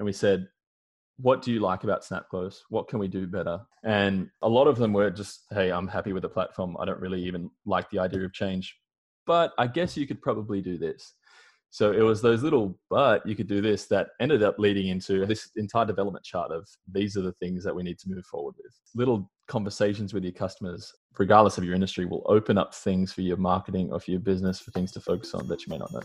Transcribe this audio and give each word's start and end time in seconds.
and 0.00 0.06
we 0.06 0.12
said, 0.12 0.48
what 1.18 1.42
do 1.42 1.52
you 1.52 1.60
like 1.60 1.84
about 1.84 2.02
SnapClose? 2.02 2.60
What 2.70 2.88
can 2.88 2.98
we 2.98 3.06
do 3.06 3.26
better? 3.26 3.60
And 3.84 4.30
a 4.40 4.48
lot 4.48 4.66
of 4.66 4.78
them 4.78 4.94
were 4.94 5.10
just, 5.10 5.42
hey, 5.50 5.70
I'm 5.70 5.86
happy 5.86 6.14
with 6.14 6.22
the 6.22 6.28
platform. 6.30 6.74
I 6.80 6.86
don't 6.86 7.00
really 7.00 7.22
even 7.22 7.50
like 7.66 7.90
the 7.90 7.98
idea 7.98 8.24
of 8.24 8.32
change, 8.32 8.74
but 9.26 9.52
I 9.58 9.66
guess 9.66 9.98
you 9.98 10.06
could 10.06 10.22
probably 10.22 10.62
do 10.62 10.78
this. 10.78 11.12
So 11.68 11.92
it 11.92 12.00
was 12.00 12.22
those 12.22 12.42
little, 12.42 12.78
but 12.88 13.24
you 13.26 13.36
could 13.36 13.46
do 13.46 13.60
this 13.60 13.88
that 13.88 14.08
ended 14.20 14.42
up 14.42 14.58
leading 14.58 14.88
into 14.88 15.26
this 15.26 15.50
entire 15.56 15.84
development 15.84 16.24
chart 16.24 16.50
of 16.50 16.66
these 16.90 17.14
are 17.18 17.22
the 17.22 17.34
things 17.34 17.62
that 17.64 17.76
we 17.76 17.82
need 17.82 17.98
to 17.98 18.08
move 18.08 18.24
forward 18.24 18.54
with. 18.56 18.72
Little 18.94 19.30
conversations 19.48 20.14
with 20.14 20.24
your 20.24 20.32
customers, 20.32 20.90
regardless 21.18 21.58
of 21.58 21.64
your 21.64 21.74
industry, 21.74 22.06
will 22.06 22.24
open 22.24 22.56
up 22.56 22.74
things 22.74 23.12
for 23.12 23.20
your 23.20 23.36
marketing 23.36 23.92
or 23.92 24.00
for 24.00 24.12
your 24.12 24.20
business 24.20 24.60
for 24.60 24.70
things 24.70 24.92
to 24.92 25.00
focus 25.00 25.34
on 25.34 25.46
that 25.48 25.60
you 25.66 25.70
may 25.70 25.78
not 25.78 25.92
know. 25.92 26.00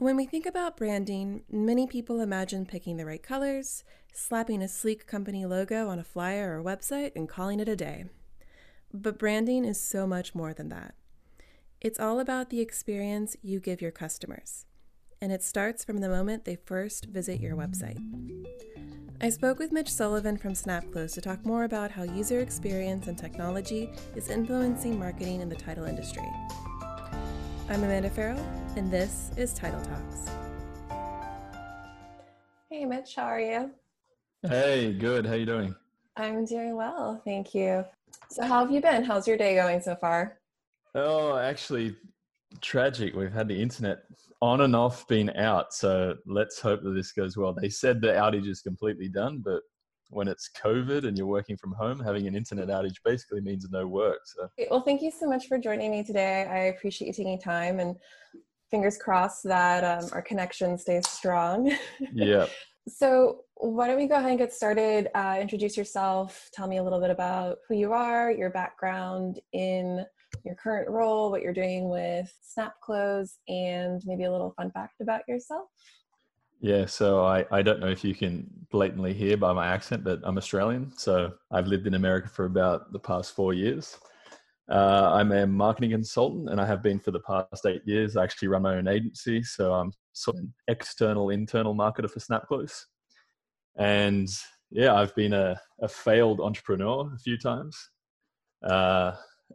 When 0.00 0.16
we 0.16 0.24
think 0.24 0.46
about 0.46 0.78
branding, 0.78 1.42
many 1.52 1.86
people 1.86 2.22
imagine 2.22 2.64
picking 2.64 2.96
the 2.96 3.04
right 3.04 3.22
colors, 3.22 3.84
slapping 4.14 4.62
a 4.62 4.66
sleek 4.66 5.06
company 5.06 5.44
logo 5.44 5.88
on 5.88 5.98
a 5.98 6.04
flyer 6.04 6.58
or 6.58 6.64
website, 6.64 7.12
and 7.14 7.28
calling 7.28 7.60
it 7.60 7.68
a 7.68 7.76
day. 7.76 8.06
But 8.94 9.18
branding 9.18 9.66
is 9.66 9.78
so 9.78 10.06
much 10.06 10.34
more 10.34 10.54
than 10.54 10.70
that. 10.70 10.94
It's 11.82 12.00
all 12.00 12.18
about 12.18 12.48
the 12.48 12.62
experience 12.62 13.36
you 13.42 13.60
give 13.60 13.82
your 13.82 13.90
customers, 13.90 14.64
and 15.20 15.32
it 15.32 15.42
starts 15.42 15.84
from 15.84 15.98
the 15.98 16.08
moment 16.08 16.46
they 16.46 16.56
first 16.56 17.04
visit 17.04 17.38
your 17.38 17.54
website. 17.54 17.98
I 19.20 19.28
spoke 19.28 19.58
with 19.58 19.70
Mitch 19.70 19.92
Sullivan 19.92 20.38
from 20.38 20.54
SnapClose 20.54 21.12
to 21.12 21.20
talk 21.20 21.44
more 21.44 21.64
about 21.64 21.90
how 21.90 22.04
user 22.04 22.40
experience 22.40 23.06
and 23.06 23.18
technology 23.18 23.90
is 24.16 24.30
influencing 24.30 24.98
marketing 24.98 25.42
in 25.42 25.50
the 25.50 25.56
title 25.56 25.84
industry. 25.84 26.24
I'm 27.70 27.84
Amanda 27.84 28.10
Farrell, 28.10 28.44
and 28.74 28.90
this 28.90 29.30
is 29.36 29.54
Title 29.54 29.80
Talks. 29.82 30.28
Hey, 32.68 32.84
Mitch, 32.84 33.14
how 33.14 33.22
are 33.26 33.38
you? 33.38 33.70
Hey, 34.42 34.92
good. 34.92 35.24
How 35.24 35.34
you 35.34 35.46
doing? 35.46 35.76
I'm 36.16 36.44
doing 36.44 36.74
well, 36.74 37.22
thank 37.24 37.54
you. 37.54 37.84
So, 38.28 38.42
how 38.42 38.64
have 38.64 38.72
you 38.72 38.80
been? 38.80 39.04
How's 39.04 39.28
your 39.28 39.36
day 39.36 39.54
going 39.54 39.80
so 39.80 39.94
far? 39.94 40.40
Oh, 40.96 41.36
actually, 41.36 41.94
tragic. 42.60 43.14
We've 43.14 43.32
had 43.32 43.46
the 43.46 43.62
internet 43.62 44.00
on 44.42 44.62
and 44.62 44.74
off 44.74 45.06
been 45.06 45.30
out, 45.36 45.72
so 45.72 46.16
let's 46.26 46.58
hope 46.58 46.82
that 46.82 46.94
this 46.96 47.12
goes 47.12 47.36
well. 47.36 47.54
They 47.54 47.68
said 47.68 48.00
the 48.00 48.08
outage 48.08 48.48
is 48.48 48.62
completely 48.62 49.08
done, 49.08 49.42
but 49.44 49.60
when 50.10 50.28
it's 50.28 50.50
COVID 50.62 51.06
and 51.06 51.16
you're 51.16 51.26
working 51.26 51.56
from 51.56 51.72
home, 51.72 52.00
having 52.00 52.26
an 52.26 52.34
internet 52.34 52.68
outage 52.68 52.96
basically 53.04 53.40
means 53.40 53.66
no 53.70 53.86
work. 53.86 54.20
So, 54.24 54.48
well, 54.70 54.82
thank 54.82 55.02
you 55.02 55.10
so 55.10 55.26
much 55.26 55.46
for 55.46 55.56
joining 55.58 55.90
me 55.90 56.02
today. 56.02 56.46
I 56.50 56.58
appreciate 56.76 57.08
you 57.08 57.12
taking 57.14 57.40
time 57.40 57.80
and 57.80 57.96
fingers 58.70 58.98
crossed 58.98 59.44
that 59.44 59.84
um, 59.84 60.10
our 60.12 60.22
connection 60.22 60.76
stays 60.76 61.08
strong. 61.08 61.74
Yeah. 62.12 62.46
so, 62.88 63.44
why 63.54 63.86
don't 63.86 63.96
we 63.96 64.06
go 64.06 64.16
ahead 64.16 64.30
and 64.30 64.38
get 64.38 64.52
started? 64.52 65.08
Uh, 65.14 65.36
introduce 65.40 65.76
yourself. 65.76 66.48
Tell 66.52 66.66
me 66.66 66.78
a 66.78 66.82
little 66.82 67.00
bit 67.00 67.10
about 67.10 67.58
who 67.68 67.76
you 67.76 67.92
are, 67.92 68.32
your 68.32 68.50
background 68.50 69.38
in 69.52 70.04
your 70.44 70.54
current 70.54 70.88
role, 70.88 71.30
what 71.30 71.42
you're 71.42 71.52
doing 71.52 71.88
with 71.88 72.32
SnapClose, 72.58 73.32
and 73.48 74.00
maybe 74.06 74.24
a 74.24 74.32
little 74.32 74.54
fun 74.56 74.70
fact 74.70 75.00
about 75.02 75.22
yourself. 75.28 75.68
Yeah, 76.60 76.84
so 76.86 77.24
I, 77.24 77.46
I 77.50 77.62
don't 77.62 77.80
know 77.80 77.88
if 77.88 78.04
you 78.04 78.14
can 78.14 78.46
blatantly 78.70 79.14
hear 79.14 79.36
by 79.36 79.52
my 79.52 79.66
accent, 79.66 80.04
but 80.04 80.20
I'm 80.24 80.36
Australian. 80.36 80.92
So 80.96 81.32
I've 81.50 81.66
lived 81.66 81.86
in 81.86 81.94
America 81.94 82.28
for 82.28 82.44
about 82.44 82.92
the 82.92 82.98
past 82.98 83.34
four 83.34 83.54
years. 83.54 83.96
Uh, 84.70 85.10
I'm 85.14 85.32
a 85.32 85.46
marketing 85.46 85.90
consultant 85.90 86.50
and 86.50 86.60
I 86.60 86.66
have 86.66 86.82
been 86.82 87.00
for 87.00 87.12
the 87.12 87.20
past 87.20 87.66
eight 87.66 87.82
years. 87.86 88.16
I 88.16 88.24
actually 88.24 88.48
run 88.48 88.62
my 88.62 88.76
own 88.76 88.88
agency. 88.88 89.42
So 89.42 89.72
I'm 89.72 89.92
sort 90.12 90.36
of 90.36 90.42
an 90.44 90.54
external, 90.68 91.30
internal 91.30 91.74
marketer 91.74 92.10
for 92.10 92.20
SnapClose. 92.20 92.84
And 93.76 94.28
yeah, 94.70 94.94
I've 94.94 95.14
been 95.14 95.32
a, 95.32 95.58
a 95.80 95.88
failed 95.88 96.40
entrepreneur 96.40 97.10
a 97.14 97.18
few 97.18 97.38
times. 97.38 97.76
Uh, 98.62 99.12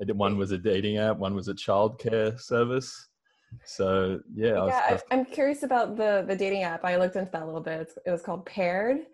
one 0.08 0.38
was 0.38 0.52
a 0.52 0.58
dating 0.58 0.98
app, 0.98 1.17
one 1.17 1.36
was 1.36 1.48
a 1.48 1.54
childcare 1.54 2.39
service. 2.39 3.10
So 3.66 4.20
yeah, 4.33 4.66
yeah, 4.67 4.99
I 5.10 5.14
am 5.14 5.26
curious 5.26 5.64
about 5.64 5.95
the 5.95 6.26
the 6.27 6.36
dating 6.36 6.64
app. 6.64 6.83
I 6.83 6.98
looked 6.98 7.16
into 7.16 7.32
that 7.32 7.43
a 7.43 7.45
little 7.45 7.61
bit. 7.61 7.82
It's, 7.82 7.98
it 8.05 8.11
was 8.11 8.21
called 8.21 8.45
Paired. 8.45 9.05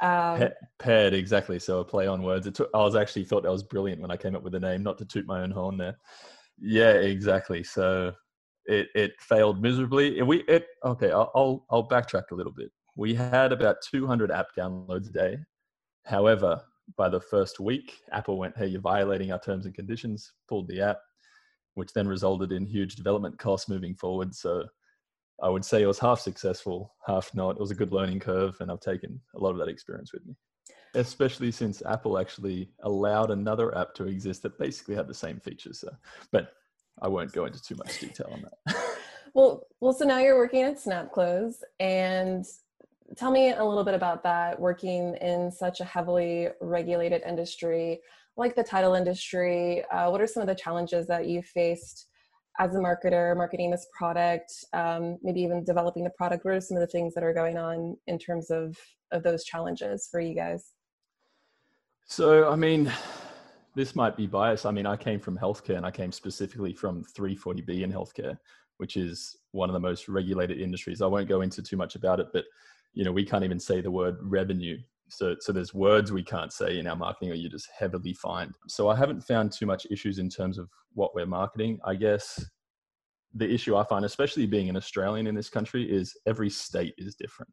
Um, 0.00 0.38
pa- 0.38 0.50
paired, 0.78 1.14
exactly. 1.14 1.58
So 1.58 1.80
a 1.80 1.84
play 1.84 2.06
on 2.06 2.22
words. 2.22 2.46
It 2.46 2.54
took, 2.54 2.70
I 2.74 2.78
was 2.78 2.96
actually 2.96 3.24
thought 3.24 3.42
that 3.44 3.52
was 3.52 3.62
brilliant 3.62 4.00
when 4.00 4.10
I 4.10 4.16
came 4.16 4.36
up 4.36 4.42
with 4.42 4.52
the 4.52 4.60
name. 4.60 4.82
Not 4.82 4.98
to 4.98 5.04
toot 5.04 5.26
my 5.26 5.42
own 5.42 5.50
horn 5.50 5.78
there. 5.78 5.96
Yeah, 6.58 6.92
exactly. 6.92 7.62
So 7.62 8.12
it 8.66 8.88
it 8.94 9.12
failed 9.20 9.62
miserably. 9.62 10.20
We 10.22 10.38
it 10.48 10.66
okay. 10.84 11.10
I'll 11.10 11.30
I'll, 11.34 11.66
I'll 11.70 11.88
backtrack 11.88 12.30
a 12.32 12.34
little 12.34 12.52
bit. 12.52 12.70
We 12.96 13.14
had 13.14 13.52
about 13.52 13.76
200 13.82 14.30
app 14.30 14.48
downloads 14.56 15.08
a 15.08 15.12
day. 15.12 15.38
However, 16.04 16.62
by 16.96 17.08
the 17.08 17.20
first 17.20 17.60
week, 17.60 18.00
Apple 18.12 18.38
went, 18.38 18.56
"Hey, 18.56 18.66
you're 18.66 18.80
violating 18.80 19.32
our 19.32 19.40
terms 19.40 19.66
and 19.66 19.74
conditions." 19.74 20.32
Pulled 20.48 20.68
the 20.68 20.80
app 20.80 20.98
which 21.76 21.92
then 21.92 22.08
resulted 22.08 22.52
in 22.52 22.66
huge 22.66 22.96
development 22.96 23.38
costs 23.38 23.68
moving 23.68 23.94
forward. 23.94 24.34
So 24.34 24.64
I 25.42 25.50
would 25.50 25.64
say 25.64 25.82
it 25.82 25.86
was 25.86 25.98
half 25.98 26.18
successful, 26.18 26.94
half 27.06 27.34
not. 27.34 27.56
It 27.56 27.60
was 27.60 27.70
a 27.70 27.74
good 27.74 27.92
learning 27.92 28.20
curve, 28.20 28.56
and 28.60 28.70
I've 28.70 28.80
taken 28.80 29.20
a 29.34 29.38
lot 29.38 29.50
of 29.50 29.58
that 29.58 29.68
experience 29.68 30.12
with 30.12 30.24
me. 30.26 30.34
Especially 30.94 31.50
since 31.50 31.82
Apple 31.84 32.18
actually 32.18 32.70
allowed 32.82 33.30
another 33.30 33.76
app 33.76 33.92
to 33.96 34.06
exist 34.06 34.42
that 34.42 34.58
basically 34.58 34.94
had 34.94 35.06
the 35.06 35.14
same 35.14 35.38
features. 35.38 35.80
So, 35.80 35.90
but 36.32 36.52
I 37.02 37.08
won't 37.08 37.32
go 37.32 37.44
into 37.44 37.62
too 37.62 37.76
much 37.76 38.00
detail 38.00 38.30
on 38.32 38.42
that. 38.42 38.76
well, 39.34 39.66
well, 39.80 39.92
so 39.92 40.06
now 40.06 40.18
you're 40.18 40.38
working 40.38 40.62
at 40.62 40.78
SnapClose, 40.78 41.56
and 41.78 42.46
tell 43.18 43.30
me 43.30 43.52
a 43.52 43.62
little 43.62 43.84
bit 43.84 43.94
about 43.94 44.22
that. 44.22 44.58
Working 44.58 45.14
in 45.16 45.52
such 45.52 45.80
a 45.80 45.84
heavily 45.84 46.48
regulated 46.62 47.22
industry, 47.26 48.00
like 48.36 48.54
the 48.54 48.62
title 48.62 48.94
industry, 48.94 49.84
uh, 49.90 50.10
what 50.10 50.20
are 50.20 50.26
some 50.26 50.42
of 50.42 50.46
the 50.46 50.54
challenges 50.54 51.06
that 51.06 51.26
you 51.26 51.42
faced 51.42 52.08
as 52.58 52.74
a 52.74 52.78
marketer, 52.78 53.36
marketing 53.36 53.70
this 53.70 53.86
product, 53.96 54.52
um, 54.72 55.18
maybe 55.22 55.40
even 55.40 55.64
developing 55.64 56.04
the 56.04 56.10
product? 56.10 56.44
What 56.44 56.54
are 56.54 56.60
some 56.60 56.76
of 56.76 56.80
the 56.80 56.86
things 56.86 57.14
that 57.14 57.24
are 57.24 57.32
going 57.32 57.56
on 57.56 57.96
in 58.06 58.18
terms 58.18 58.50
of, 58.50 58.76
of 59.10 59.22
those 59.22 59.44
challenges 59.44 60.08
for 60.10 60.20
you 60.20 60.34
guys? 60.34 60.72
So, 62.04 62.50
I 62.50 62.56
mean, 62.56 62.92
this 63.74 63.96
might 63.96 64.16
be 64.16 64.26
biased. 64.26 64.66
I 64.66 64.70
mean, 64.70 64.86
I 64.86 64.96
came 64.96 65.18
from 65.18 65.38
healthcare 65.38 65.76
and 65.76 65.86
I 65.86 65.90
came 65.90 66.12
specifically 66.12 66.72
from 66.72 67.04
340B 67.16 67.82
in 67.82 67.92
healthcare, 67.92 68.38
which 68.76 68.96
is 68.96 69.36
one 69.52 69.68
of 69.68 69.74
the 69.74 69.80
most 69.80 70.08
regulated 70.08 70.60
industries. 70.60 71.02
I 71.02 71.06
won't 71.06 71.28
go 71.28 71.40
into 71.40 71.62
too 71.62 71.76
much 71.76 71.94
about 71.94 72.20
it, 72.20 72.28
but 72.32 72.44
you 72.92 73.04
know, 73.04 73.12
we 73.12 73.24
can't 73.24 73.44
even 73.44 73.60
say 73.60 73.80
the 73.80 73.90
word 73.90 74.16
revenue 74.22 74.78
so, 75.08 75.36
so 75.40 75.52
there's 75.52 75.74
words 75.74 76.12
we 76.12 76.22
can't 76.22 76.52
say 76.52 76.78
in 76.78 76.86
our 76.86 76.96
marketing, 76.96 77.30
or 77.30 77.34
you're 77.34 77.50
just 77.50 77.68
heavily 77.76 78.12
fined. 78.14 78.54
So 78.68 78.88
I 78.88 78.96
haven't 78.96 79.22
found 79.22 79.52
too 79.52 79.66
much 79.66 79.86
issues 79.90 80.18
in 80.18 80.28
terms 80.28 80.58
of 80.58 80.68
what 80.94 81.14
we're 81.14 81.26
marketing. 81.26 81.78
I 81.84 81.94
guess 81.94 82.44
the 83.34 83.48
issue 83.48 83.76
I 83.76 83.84
find, 83.84 84.04
especially 84.04 84.46
being 84.46 84.68
an 84.68 84.76
Australian 84.76 85.26
in 85.26 85.34
this 85.34 85.48
country, 85.48 85.84
is 85.84 86.16
every 86.26 86.50
state 86.50 86.94
is 86.98 87.14
different, 87.14 87.52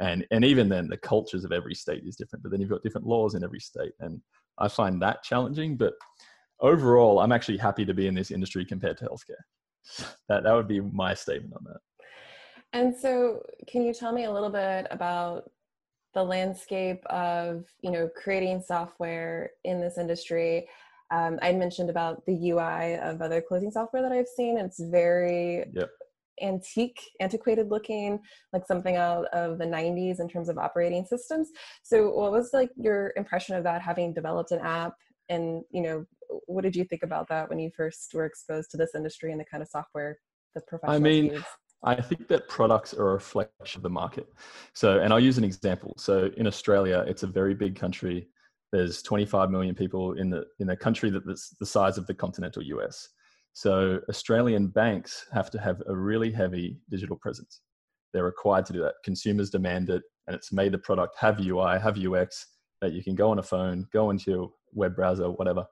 and 0.00 0.26
and 0.30 0.44
even 0.44 0.68
then, 0.68 0.88
the 0.88 0.98
cultures 0.98 1.44
of 1.44 1.52
every 1.52 1.74
state 1.74 2.02
is 2.06 2.16
different. 2.16 2.42
But 2.42 2.52
then 2.52 2.60
you've 2.60 2.70
got 2.70 2.82
different 2.82 3.06
laws 3.06 3.34
in 3.34 3.44
every 3.44 3.60
state, 3.60 3.92
and 4.00 4.20
I 4.58 4.68
find 4.68 5.00
that 5.00 5.22
challenging. 5.22 5.76
But 5.76 5.94
overall, 6.60 7.20
I'm 7.20 7.32
actually 7.32 7.58
happy 7.58 7.86
to 7.86 7.94
be 7.94 8.06
in 8.06 8.14
this 8.14 8.30
industry 8.30 8.64
compared 8.64 8.98
to 8.98 9.06
healthcare. 9.06 10.06
That 10.28 10.44
that 10.44 10.52
would 10.52 10.68
be 10.68 10.80
my 10.80 11.12
statement 11.14 11.54
on 11.54 11.64
that. 11.64 11.80
And 12.72 12.96
so, 12.96 13.42
can 13.66 13.82
you 13.82 13.92
tell 13.92 14.12
me 14.12 14.24
a 14.24 14.32
little 14.32 14.48
bit 14.48 14.86
about 14.90 15.50
the 16.14 16.22
landscape 16.22 17.04
of 17.06 17.64
you 17.82 17.90
know 17.90 18.08
creating 18.16 18.62
software 18.66 19.50
in 19.64 19.80
this 19.80 19.98
industry 19.98 20.68
um, 21.10 21.38
i 21.42 21.52
mentioned 21.52 21.90
about 21.90 22.24
the 22.26 22.50
ui 22.50 22.98
of 22.98 23.20
other 23.20 23.40
closing 23.40 23.70
software 23.70 24.02
that 24.02 24.12
i've 24.12 24.28
seen 24.28 24.58
it's 24.58 24.80
very 24.80 25.64
yep. 25.74 25.90
antique 26.42 27.00
antiquated 27.20 27.70
looking 27.70 28.18
like 28.52 28.66
something 28.66 28.96
out 28.96 29.26
of 29.32 29.58
the 29.58 29.64
90s 29.64 30.20
in 30.20 30.28
terms 30.28 30.48
of 30.48 30.58
operating 30.58 31.04
systems 31.04 31.48
so 31.82 32.10
what 32.10 32.32
was 32.32 32.50
like 32.52 32.70
your 32.76 33.12
impression 33.16 33.56
of 33.56 33.64
that 33.64 33.82
having 33.82 34.12
developed 34.12 34.52
an 34.52 34.60
app 34.60 34.94
and 35.28 35.62
you 35.70 35.82
know 35.82 36.04
what 36.46 36.62
did 36.62 36.74
you 36.74 36.84
think 36.84 37.02
about 37.02 37.28
that 37.28 37.48
when 37.48 37.58
you 37.58 37.70
first 37.76 38.12
were 38.14 38.24
exposed 38.24 38.70
to 38.70 38.76
this 38.76 38.94
industry 38.94 39.32
and 39.32 39.40
the 39.40 39.44
kind 39.44 39.62
of 39.62 39.68
software 39.68 40.18
the 40.54 40.60
professionals 40.62 41.00
i 41.00 41.02
mean 41.02 41.26
use? 41.26 41.44
I 41.84 42.00
think 42.00 42.28
that 42.28 42.48
products 42.48 42.94
are 42.94 43.10
a 43.10 43.12
reflection 43.14 43.78
of 43.78 43.82
the 43.82 43.90
market. 43.90 44.28
So, 44.72 45.00
and 45.00 45.12
I'll 45.12 45.20
use 45.20 45.38
an 45.38 45.44
example. 45.44 45.94
So, 45.96 46.30
in 46.36 46.46
Australia, 46.46 47.04
it's 47.08 47.24
a 47.24 47.26
very 47.26 47.54
big 47.54 47.74
country. 47.74 48.28
There's 48.70 49.02
25 49.02 49.50
million 49.50 49.74
people 49.74 50.12
in 50.12 50.30
the 50.30 50.44
in 50.60 50.70
a 50.70 50.76
country 50.76 51.10
that's 51.10 51.50
the 51.60 51.66
size 51.66 51.98
of 51.98 52.06
the 52.06 52.14
continental 52.14 52.62
US. 52.62 53.08
So, 53.52 54.00
Australian 54.08 54.68
banks 54.68 55.26
have 55.32 55.50
to 55.50 55.60
have 55.60 55.82
a 55.88 55.96
really 55.96 56.30
heavy 56.30 56.78
digital 56.88 57.16
presence. 57.16 57.60
They're 58.12 58.24
required 58.24 58.66
to 58.66 58.72
do 58.72 58.80
that. 58.82 58.94
Consumers 59.04 59.50
demand 59.50 59.90
it, 59.90 60.02
and 60.26 60.36
it's 60.36 60.52
made 60.52 60.72
the 60.72 60.78
product 60.78 61.16
have 61.18 61.40
UI, 61.40 61.80
have 61.80 61.98
UX 61.98 62.46
that 62.80 62.92
you 62.92 63.02
can 63.02 63.14
go 63.14 63.30
on 63.30 63.38
a 63.38 63.42
phone, 63.42 63.86
go 63.92 64.10
into 64.10 64.30
your 64.30 64.52
web 64.72 64.94
browser, 64.94 65.30
whatever, 65.30 65.64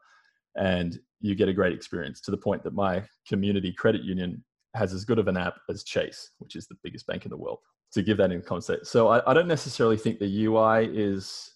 and 0.56 0.98
you 1.20 1.34
get 1.34 1.48
a 1.48 1.52
great 1.52 1.72
experience. 1.72 2.20
To 2.22 2.30
the 2.30 2.36
point 2.36 2.64
that 2.64 2.74
my 2.74 3.04
community 3.28 3.72
credit 3.72 4.02
union 4.02 4.42
has 4.75 4.93
as 4.93 5.05
good 5.05 5.19
of 5.19 5.28
an 5.28 5.37
app 5.37 5.58
as 5.69 5.82
Chase, 5.82 6.31
which 6.38 6.56
is 6.56 6.67
the 6.67 6.76
biggest 6.82 7.06
bank 7.06 7.25
in 7.25 7.31
the 7.31 7.37
world. 7.37 7.58
to 7.93 8.02
give 8.02 8.17
that 8.19 8.31
in 8.31 8.40
context. 8.40 8.93
So 8.93 9.08
I, 9.08 9.31
I 9.31 9.34
don't 9.34 9.49
necessarily 9.49 9.96
think 9.96 10.19
the 10.19 10.44
UI 10.44 10.87
is 10.93 11.52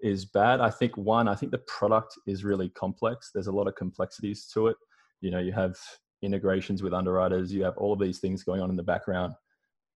is 0.00 0.24
bad. 0.24 0.60
I 0.60 0.70
think 0.70 0.96
one, 0.96 1.26
I 1.26 1.34
think 1.34 1.52
the 1.52 1.58
product 1.58 2.18
is 2.26 2.44
really 2.44 2.68
complex. 2.70 3.30
There's 3.32 3.46
a 3.46 3.52
lot 3.52 3.66
of 3.66 3.74
complexities 3.76 4.46
to 4.52 4.66
it. 4.66 4.76
You 5.20 5.30
know, 5.30 5.38
you 5.38 5.52
have 5.52 5.76
integrations 6.22 6.82
with 6.82 6.92
underwriters. 6.92 7.52
You 7.52 7.64
have 7.64 7.78
all 7.78 7.92
of 7.92 7.98
these 7.98 8.18
things 8.18 8.42
going 8.42 8.60
on 8.60 8.70
in 8.70 8.76
the 8.76 8.82
background. 8.82 9.34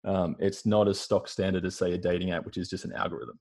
Um, 0.04 0.36
it's 0.38 0.64
not 0.64 0.88
as 0.88 1.00
stock 1.00 1.26
standard 1.26 1.64
as 1.64 1.74
say 1.74 1.92
a 1.92 1.98
dating 1.98 2.30
app, 2.30 2.46
which 2.46 2.58
is 2.58 2.68
just 2.68 2.84
an 2.84 2.92
algorithm. 2.92 3.38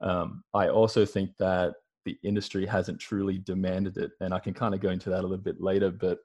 Um, 0.00 0.44
I 0.54 0.68
also 0.68 1.06
think 1.06 1.30
that 1.38 1.74
the 2.04 2.18
industry 2.22 2.66
hasn't 2.66 2.98
truly 3.00 3.38
demanded 3.38 3.96
it, 3.96 4.12
and 4.20 4.34
I 4.34 4.38
can 4.38 4.54
kind 4.54 4.74
of 4.74 4.80
go 4.80 4.90
into 4.90 5.10
that 5.10 5.20
a 5.20 5.26
little 5.26 5.38
bit 5.38 5.60
later. 5.60 5.90
But 5.90 6.18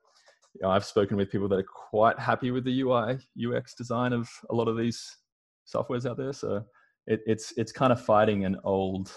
you 0.56 0.62
know, 0.62 0.70
I've 0.70 0.86
spoken 0.86 1.18
with 1.18 1.30
people 1.30 1.48
that 1.50 1.60
are 1.60 1.64
quite 1.64 2.18
happy 2.18 2.52
with 2.52 2.64
the 2.64 2.82
UI 2.82 3.20
UX 3.38 3.76
design 3.76 4.14
of 4.14 4.30
a 4.50 4.56
lot 4.56 4.68
of 4.68 4.78
these 4.78 5.18
softwares 5.72 6.10
out 6.10 6.18
there. 6.18 6.34
So 6.34 6.64
it, 7.08 7.22
it's 7.26 7.54
it's 7.58 7.72
kind 7.72 7.92
of 7.92 8.02
fighting 8.02 8.46
an 8.46 8.58
old 8.64 9.12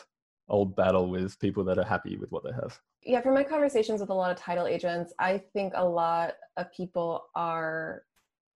old 0.48 0.74
battle 0.74 1.08
with 1.10 1.38
people 1.38 1.62
that 1.64 1.78
are 1.78 1.84
happy 1.84 2.16
with 2.16 2.30
what 2.32 2.42
they 2.42 2.52
have. 2.52 2.78
Yeah, 3.04 3.20
from 3.20 3.34
my 3.34 3.44
conversations 3.44 4.00
with 4.00 4.10
a 4.10 4.14
lot 4.14 4.32
of 4.32 4.36
title 4.36 4.66
agents, 4.66 5.12
I 5.18 5.38
think 5.52 5.74
a 5.76 5.84
lot 5.84 6.34
of 6.56 6.72
people 6.72 7.26
are 7.36 8.02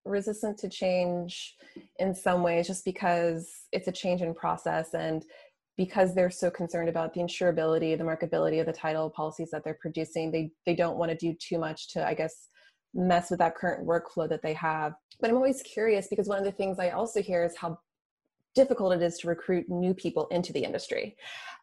resistant 0.04 0.58
to 0.58 0.68
change 0.68 1.54
in 2.00 2.12
some 2.12 2.42
ways 2.42 2.66
just 2.66 2.84
because 2.84 3.48
it's 3.70 3.86
a 3.86 3.92
change 3.92 4.20
in 4.20 4.34
process 4.34 4.94
and 4.94 5.24
because 5.76 6.14
they're 6.14 6.30
so 6.30 6.50
concerned 6.50 6.88
about 6.88 7.14
the 7.14 7.20
insurability, 7.20 7.96
the 7.96 8.04
marketability 8.04 8.60
of 8.60 8.66
the 8.66 8.72
title 8.72 9.08
policies 9.08 9.50
that 9.50 9.62
they're 9.62 9.78
producing, 9.80 10.32
they 10.32 10.50
they 10.66 10.74
don't 10.74 10.98
want 10.98 11.10
to 11.10 11.16
do 11.16 11.34
too 11.34 11.58
much 11.58 11.92
to, 11.92 12.06
I 12.06 12.14
guess, 12.14 12.48
mess 12.94 13.30
with 13.30 13.38
that 13.38 13.54
current 13.54 13.86
workflow 13.86 14.28
that 14.28 14.42
they 14.42 14.54
have. 14.54 14.94
But 15.20 15.30
I'm 15.30 15.36
always 15.36 15.62
curious 15.62 16.08
because 16.08 16.28
one 16.28 16.38
of 16.38 16.44
the 16.44 16.52
things 16.52 16.78
I 16.78 16.90
also 16.90 17.22
hear 17.22 17.44
is 17.44 17.56
how 17.56 17.78
difficult 18.54 18.92
it 18.92 19.02
is 19.02 19.18
to 19.18 19.28
recruit 19.28 19.68
new 19.68 19.94
people 19.94 20.26
into 20.28 20.52
the 20.52 20.62
industry. 20.62 21.16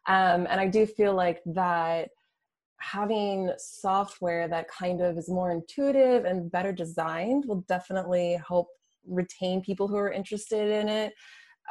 Um, 0.06 0.46
and 0.50 0.60
I 0.60 0.66
do 0.66 0.86
feel 0.86 1.14
like 1.14 1.40
that 1.46 2.08
having 2.78 3.52
software 3.58 4.48
that 4.48 4.66
kind 4.68 5.02
of 5.02 5.18
is 5.18 5.28
more 5.28 5.52
intuitive 5.52 6.24
and 6.24 6.50
better 6.50 6.72
designed 6.72 7.44
will 7.46 7.62
definitely 7.68 8.40
help 8.46 8.68
retain 9.06 9.60
people 9.60 9.86
who 9.86 9.96
are 9.96 10.10
interested 10.10 10.68
in 10.70 10.88
it 10.88 11.12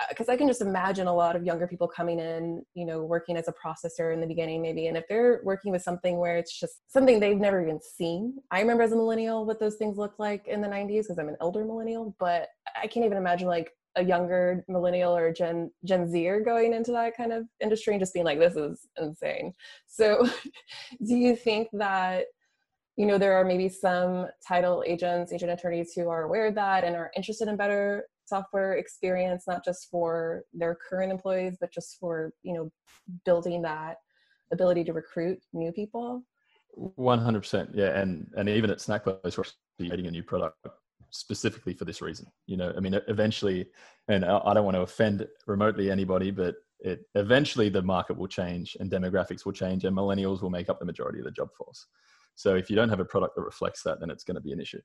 because 0.07 0.29
uh, 0.29 0.31
I 0.31 0.37
can 0.37 0.47
just 0.47 0.61
imagine 0.61 1.07
a 1.07 1.13
lot 1.13 1.35
of 1.35 1.43
younger 1.43 1.67
people 1.67 1.87
coming 1.87 2.19
in, 2.19 2.63
you 2.73 2.85
know, 2.85 3.03
working 3.03 3.35
as 3.35 3.47
a 3.47 3.53
processor 3.53 4.13
in 4.13 4.21
the 4.21 4.27
beginning, 4.27 4.61
maybe. 4.61 4.87
And 4.87 4.95
if 4.95 5.05
they're 5.09 5.41
working 5.43 5.71
with 5.71 5.81
something 5.81 6.17
where 6.17 6.37
it's 6.37 6.57
just 6.57 6.81
something 6.87 7.19
they've 7.19 7.37
never 7.37 7.61
even 7.61 7.79
seen, 7.81 8.37
I 8.51 8.61
remember 8.61 8.83
as 8.83 8.91
a 8.91 8.95
millennial 8.95 9.45
what 9.45 9.59
those 9.59 9.75
things 9.75 9.97
looked 9.97 10.19
like 10.19 10.47
in 10.47 10.61
the 10.61 10.67
90s 10.67 11.03
because 11.03 11.19
I'm 11.19 11.29
an 11.29 11.37
elder 11.41 11.65
millennial, 11.65 12.15
but 12.19 12.47
I 12.81 12.87
can't 12.87 13.05
even 13.05 13.17
imagine 13.17 13.47
like 13.47 13.71
a 13.95 14.03
younger 14.03 14.63
millennial 14.67 15.15
or 15.15 15.33
Gen 15.33 15.71
Gen 15.83 16.09
Zer 16.09 16.41
going 16.41 16.73
into 16.73 16.91
that 16.91 17.17
kind 17.17 17.33
of 17.33 17.45
industry 17.59 17.93
and 17.93 18.01
just 18.01 18.13
being 18.13 18.25
like, 18.25 18.39
this 18.39 18.55
is 18.55 18.87
insane. 18.97 19.53
So, 19.87 20.27
do 21.05 21.15
you 21.15 21.35
think 21.35 21.69
that? 21.73 22.25
You 22.95 23.05
know, 23.05 23.17
there 23.17 23.35
are 23.35 23.45
maybe 23.45 23.69
some 23.69 24.27
title 24.45 24.83
agents, 24.85 25.31
agent 25.31 25.51
attorneys 25.51 25.93
who 25.93 26.09
are 26.09 26.23
aware 26.23 26.47
of 26.47 26.55
that 26.55 26.83
and 26.83 26.97
are 26.97 27.11
interested 27.15 27.47
in 27.47 27.55
better 27.55 28.03
software 28.29 28.73
experience 28.73 29.43
not 29.47 29.65
just 29.65 29.89
for 29.89 30.43
their 30.53 30.77
current 30.87 31.11
employees 31.11 31.57
but 31.59 31.73
just 31.73 31.97
for 31.99 32.31
you 32.43 32.53
know 32.53 32.69
building 33.25 33.61
that 33.61 33.97
ability 34.51 34.83
to 34.83 34.93
recruit 34.93 35.39
new 35.53 35.71
people? 35.71 36.23
100% 36.77 37.69
yeah 37.73 37.99
and 37.99 38.27
and 38.37 38.47
even 38.47 38.69
at 38.69 38.77
SnapClose 38.77 39.37
we're 39.37 39.43
creating 39.77 40.07
a 40.07 40.11
new 40.11 40.23
product 40.23 40.55
specifically 41.11 41.73
for 41.73 41.85
this 41.85 42.03
reason 42.03 42.27
you 42.45 42.55
know 42.55 42.71
i 42.77 42.79
mean 42.79 42.93
eventually 43.07 43.65
and 44.09 44.23
i 44.23 44.53
don't 44.53 44.63
want 44.63 44.75
to 44.75 44.81
offend 44.81 45.27
remotely 45.47 45.89
anybody 45.89 46.29
but 46.29 46.53
it 46.79 47.05
eventually 47.15 47.69
the 47.69 47.81
market 47.81 48.17
will 48.17 48.27
change 48.27 48.77
and 48.79 48.89
demographics 48.89 49.45
will 49.45 49.51
change 49.51 49.83
and 49.83 49.95
millennials 49.95 50.41
will 50.41 50.49
make 50.49 50.69
up 50.69 50.79
the 50.79 50.85
majority 50.85 51.19
of 51.19 51.25
the 51.25 51.31
job 51.31 51.49
force. 51.57 51.85
So 52.35 52.55
if 52.55 52.69
you 52.69 52.75
don't 52.75 52.89
have 52.89 53.01
a 53.01 53.05
product 53.05 53.35
that 53.35 53.41
reflects 53.41 53.83
that 53.83 53.99
then 53.99 54.09
it's 54.09 54.23
going 54.23 54.35
to 54.35 54.41
be 54.41 54.53
an 54.53 54.61
issue. 54.61 54.79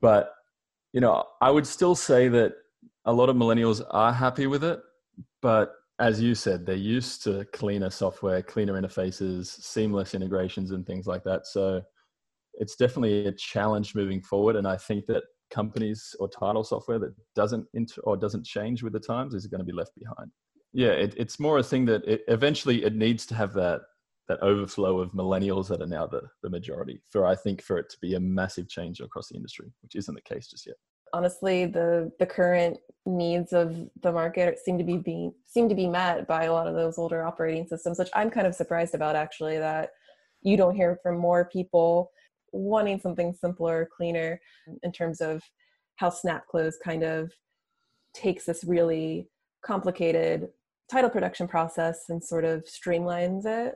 But 0.00 0.32
you 0.96 1.02
know, 1.02 1.24
I 1.42 1.50
would 1.50 1.66
still 1.66 1.94
say 1.94 2.28
that 2.28 2.54
a 3.04 3.12
lot 3.12 3.28
of 3.28 3.36
millennials 3.36 3.84
are 3.90 4.14
happy 4.14 4.46
with 4.46 4.64
it, 4.64 4.80
but 5.42 5.74
as 5.98 6.22
you 6.22 6.34
said, 6.34 6.64
they're 6.64 6.74
used 6.74 7.22
to 7.24 7.44
cleaner 7.52 7.90
software, 7.90 8.40
cleaner 8.40 8.80
interfaces, 8.80 9.48
seamless 9.48 10.14
integrations, 10.14 10.70
and 10.70 10.86
things 10.86 11.06
like 11.06 11.22
that. 11.24 11.46
So 11.46 11.82
it's 12.54 12.76
definitely 12.76 13.26
a 13.26 13.32
challenge 13.32 13.94
moving 13.94 14.22
forward. 14.22 14.56
And 14.56 14.66
I 14.66 14.78
think 14.78 15.04
that 15.08 15.24
companies 15.50 16.16
or 16.18 16.30
title 16.30 16.64
software 16.64 16.98
that 16.98 17.14
doesn't 17.34 17.66
inter- 17.74 18.00
or 18.04 18.16
doesn't 18.16 18.46
change 18.46 18.82
with 18.82 18.94
the 18.94 19.00
times 19.00 19.34
is 19.34 19.46
going 19.46 19.58
to 19.58 19.66
be 19.66 19.74
left 19.74 19.92
behind. 19.98 20.30
Yeah, 20.72 20.92
it, 20.92 21.12
it's 21.18 21.38
more 21.38 21.58
a 21.58 21.62
thing 21.62 21.84
that 21.84 22.06
it, 22.06 22.22
eventually 22.28 22.84
it 22.84 22.94
needs 22.94 23.26
to 23.26 23.34
have 23.34 23.52
that 23.52 23.82
that 24.28 24.42
overflow 24.42 24.98
of 24.98 25.12
millennials 25.12 25.68
that 25.68 25.80
are 25.80 25.86
now 25.86 26.06
the, 26.06 26.22
the 26.42 26.50
majority 26.50 27.00
for 27.10 27.26
I 27.26 27.34
think 27.34 27.62
for 27.62 27.78
it 27.78 27.88
to 27.90 27.96
be 28.00 28.14
a 28.14 28.20
massive 28.20 28.68
change 28.68 29.00
across 29.00 29.28
the 29.28 29.36
industry, 29.36 29.72
which 29.82 29.94
isn't 29.94 30.14
the 30.14 30.20
case 30.20 30.48
just 30.48 30.66
yet. 30.66 30.76
Honestly, 31.12 31.66
the 31.66 32.10
the 32.18 32.26
current 32.26 32.78
needs 33.06 33.52
of 33.52 33.88
the 34.02 34.10
market 34.12 34.58
seem 34.58 34.76
to 34.78 34.84
be 34.84 34.96
being 34.96 35.32
seem 35.46 35.68
to 35.68 35.74
be 35.74 35.86
met 35.86 36.26
by 36.26 36.44
a 36.44 36.52
lot 36.52 36.66
of 36.66 36.74
those 36.74 36.98
older 36.98 37.24
operating 37.24 37.66
systems, 37.66 37.98
which 37.98 38.10
I'm 38.14 38.30
kind 38.30 38.46
of 38.46 38.54
surprised 38.54 38.94
about 38.94 39.16
actually 39.16 39.58
that 39.58 39.90
you 40.42 40.56
don't 40.56 40.74
hear 40.74 40.98
from 41.02 41.18
more 41.18 41.44
people 41.44 42.10
wanting 42.52 42.98
something 42.98 43.32
simpler, 43.32 43.88
cleaner 43.96 44.40
in 44.82 44.92
terms 44.92 45.20
of 45.20 45.42
how 45.96 46.10
SnapClose 46.10 46.74
kind 46.84 47.02
of 47.02 47.32
takes 48.14 48.44
this 48.46 48.64
really 48.64 49.28
complicated 49.64 50.48
title 50.90 51.10
production 51.10 51.48
process 51.48 52.04
and 52.08 52.22
sort 52.22 52.44
of 52.44 52.64
streamlines 52.64 53.44
it 53.44 53.74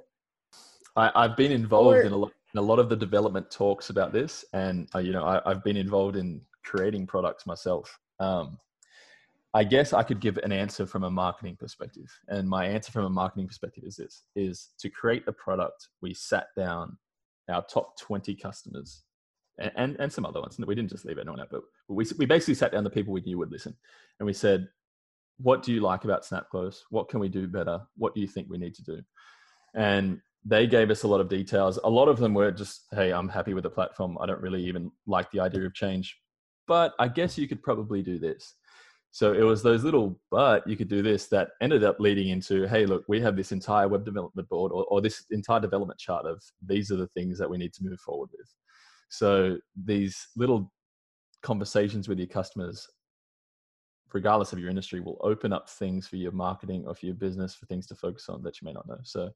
I, 0.96 1.22
have 1.28 1.36
been 1.36 1.52
involved 1.52 1.98
or, 1.98 2.02
in, 2.02 2.12
a 2.12 2.16
lot, 2.16 2.32
in 2.54 2.58
a 2.58 2.62
lot 2.62 2.78
of 2.78 2.88
the 2.88 2.96
development 2.96 3.50
talks 3.50 3.90
about 3.90 4.12
this, 4.12 4.44
and 4.52 4.88
uh, 4.94 4.98
you 4.98 5.12
know, 5.12 5.24
I, 5.24 5.40
have 5.48 5.64
been 5.64 5.76
involved 5.76 6.16
in 6.16 6.40
creating 6.64 7.06
products 7.06 7.46
myself. 7.46 7.98
Um, 8.18 8.58
I 9.52 9.64
guess 9.64 9.92
I 9.92 10.02
could 10.02 10.20
give 10.20 10.36
an 10.38 10.52
answer 10.52 10.86
from 10.86 11.04
a 11.04 11.10
marketing 11.10 11.56
perspective, 11.56 12.10
and 12.28 12.48
my 12.48 12.66
answer 12.66 12.92
from 12.92 13.04
a 13.04 13.10
marketing 13.10 13.48
perspective 13.48 13.84
is 13.84 13.96
this: 13.96 14.24
is 14.34 14.70
to 14.78 14.90
create 14.90 15.24
a 15.26 15.32
product. 15.32 15.88
We 16.00 16.14
sat 16.14 16.48
down 16.56 16.98
our 17.48 17.64
top 17.64 17.98
twenty 17.98 18.34
customers 18.34 19.02
and, 19.60 19.72
and, 19.76 19.96
and 20.00 20.12
some 20.12 20.24
other 20.24 20.40
ones. 20.40 20.58
We 20.58 20.74
didn't 20.74 20.90
just 20.90 21.04
leave 21.04 21.18
anyone 21.18 21.40
out, 21.40 21.50
but 21.50 21.62
we, 21.88 22.04
we 22.18 22.26
basically 22.26 22.54
sat 22.54 22.72
down 22.72 22.84
the 22.84 22.90
people 22.90 23.12
we 23.12 23.20
knew 23.20 23.38
would 23.38 23.52
listen. 23.52 23.76
And 24.18 24.26
we 24.26 24.32
said, 24.32 24.68
what 25.38 25.62
do 25.62 25.72
you 25.72 25.80
like 25.80 26.04
about 26.04 26.24
SnapClose? 26.24 26.80
What 26.90 27.08
can 27.08 27.20
we 27.20 27.28
do 27.28 27.46
better? 27.46 27.80
What 27.96 28.14
do 28.14 28.20
you 28.20 28.26
think 28.26 28.48
we 28.50 28.58
need 28.58 28.74
to 28.74 28.84
do? 28.84 29.02
And 29.74 30.20
they 30.44 30.66
gave 30.66 30.90
us 30.90 31.02
a 31.02 31.08
lot 31.08 31.20
of 31.20 31.28
details. 31.28 31.78
A 31.84 31.90
lot 31.90 32.08
of 32.08 32.18
them 32.18 32.34
were 32.34 32.50
just, 32.50 32.86
hey, 32.92 33.12
I'm 33.12 33.28
happy 33.28 33.54
with 33.54 33.64
the 33.64 33.70
platform. 33.70 34.16
I 34.20 34.26
don't 34.26 34.40
really 34.40 34.64
even 34.64 34.90
like 35.06 35.30
the 35.30 35.40
idea 35.40 35.66
of 35.66 35.74
change, 35.74 36.18
but 36.66 36.94
I 36.98 37.08
guess 37.08 37.36
you 37.36 37.46
could 37.46 37.62
probably 37.62 38.02
do 38.02 38.18
this. 38.18 38.54
So 39.12 39.32
it 39.32 39.42
was 39.42 39.62
those 39.62 39.82
little, 39.82 40.18
but 40.30 40.66
you 40.68 40.76
could 40.76 40.88
do 40.88 41.02
this 41.02 41.26
that 41.28 41.50
ended 41.60 41.82
up 41.82 41.98
leading 41.98 42.28
into, 42.28 42.66
hey, 42.68 42.86
look, 42.86 43.04
we 43.08 43.20
have 43.20 43.36
this 43.36 43.50
entire 43.50 43.88
web 43.88 44.04
development 44.04 44.48
board 44.48 44.70
or, 44.72 44.84
or 44.84 45.00
this 45.00 45.24
entire 45.30 45.58
development 45.60 45.98
chart 45.98 46.26
of 46.26 46.40
these 46.64 46.92
are 46.92 46.96
the 46.96 47.08
things 47.08 47.36
that 47.38 47.50
we 47.50 47.58
need 47.58 47.72
to 47.74 47.84
move 47.84 47.98
forward 48.00 48.30
with. 48.36 48.46
So 49.08 49.58
these 49.84 50.28
little 50.36 50.72
conversations 51.42 52.08
with 52.08 52.18
your 52.18 52.28
customers, 52.28 52.86
regardless 54.12 54.52
of 54.52 54.60
your 54.60 54.70
industry, 54.70 55.00
will 55.00 55.18
open 55.22 55.52
up 55.52 55.68
things 55.68 56.06
for 56.06 56.16
your 56.16 56.32
marketing 56.32 56.84
or 56.86 56.94
for 56.94 57.06
your 57.06 57.16
business 57.16 57.54
for 57.54 57.66
things 57.66 57.88
to 57.88 57.96
focus 57.96 58.28
on 58.28 58.44
that 58.44 58.60
you 58.60 58.66
may 58.66 58.72
not 58.72 58.86
know. 58.86 58.98
So 59.02 59.30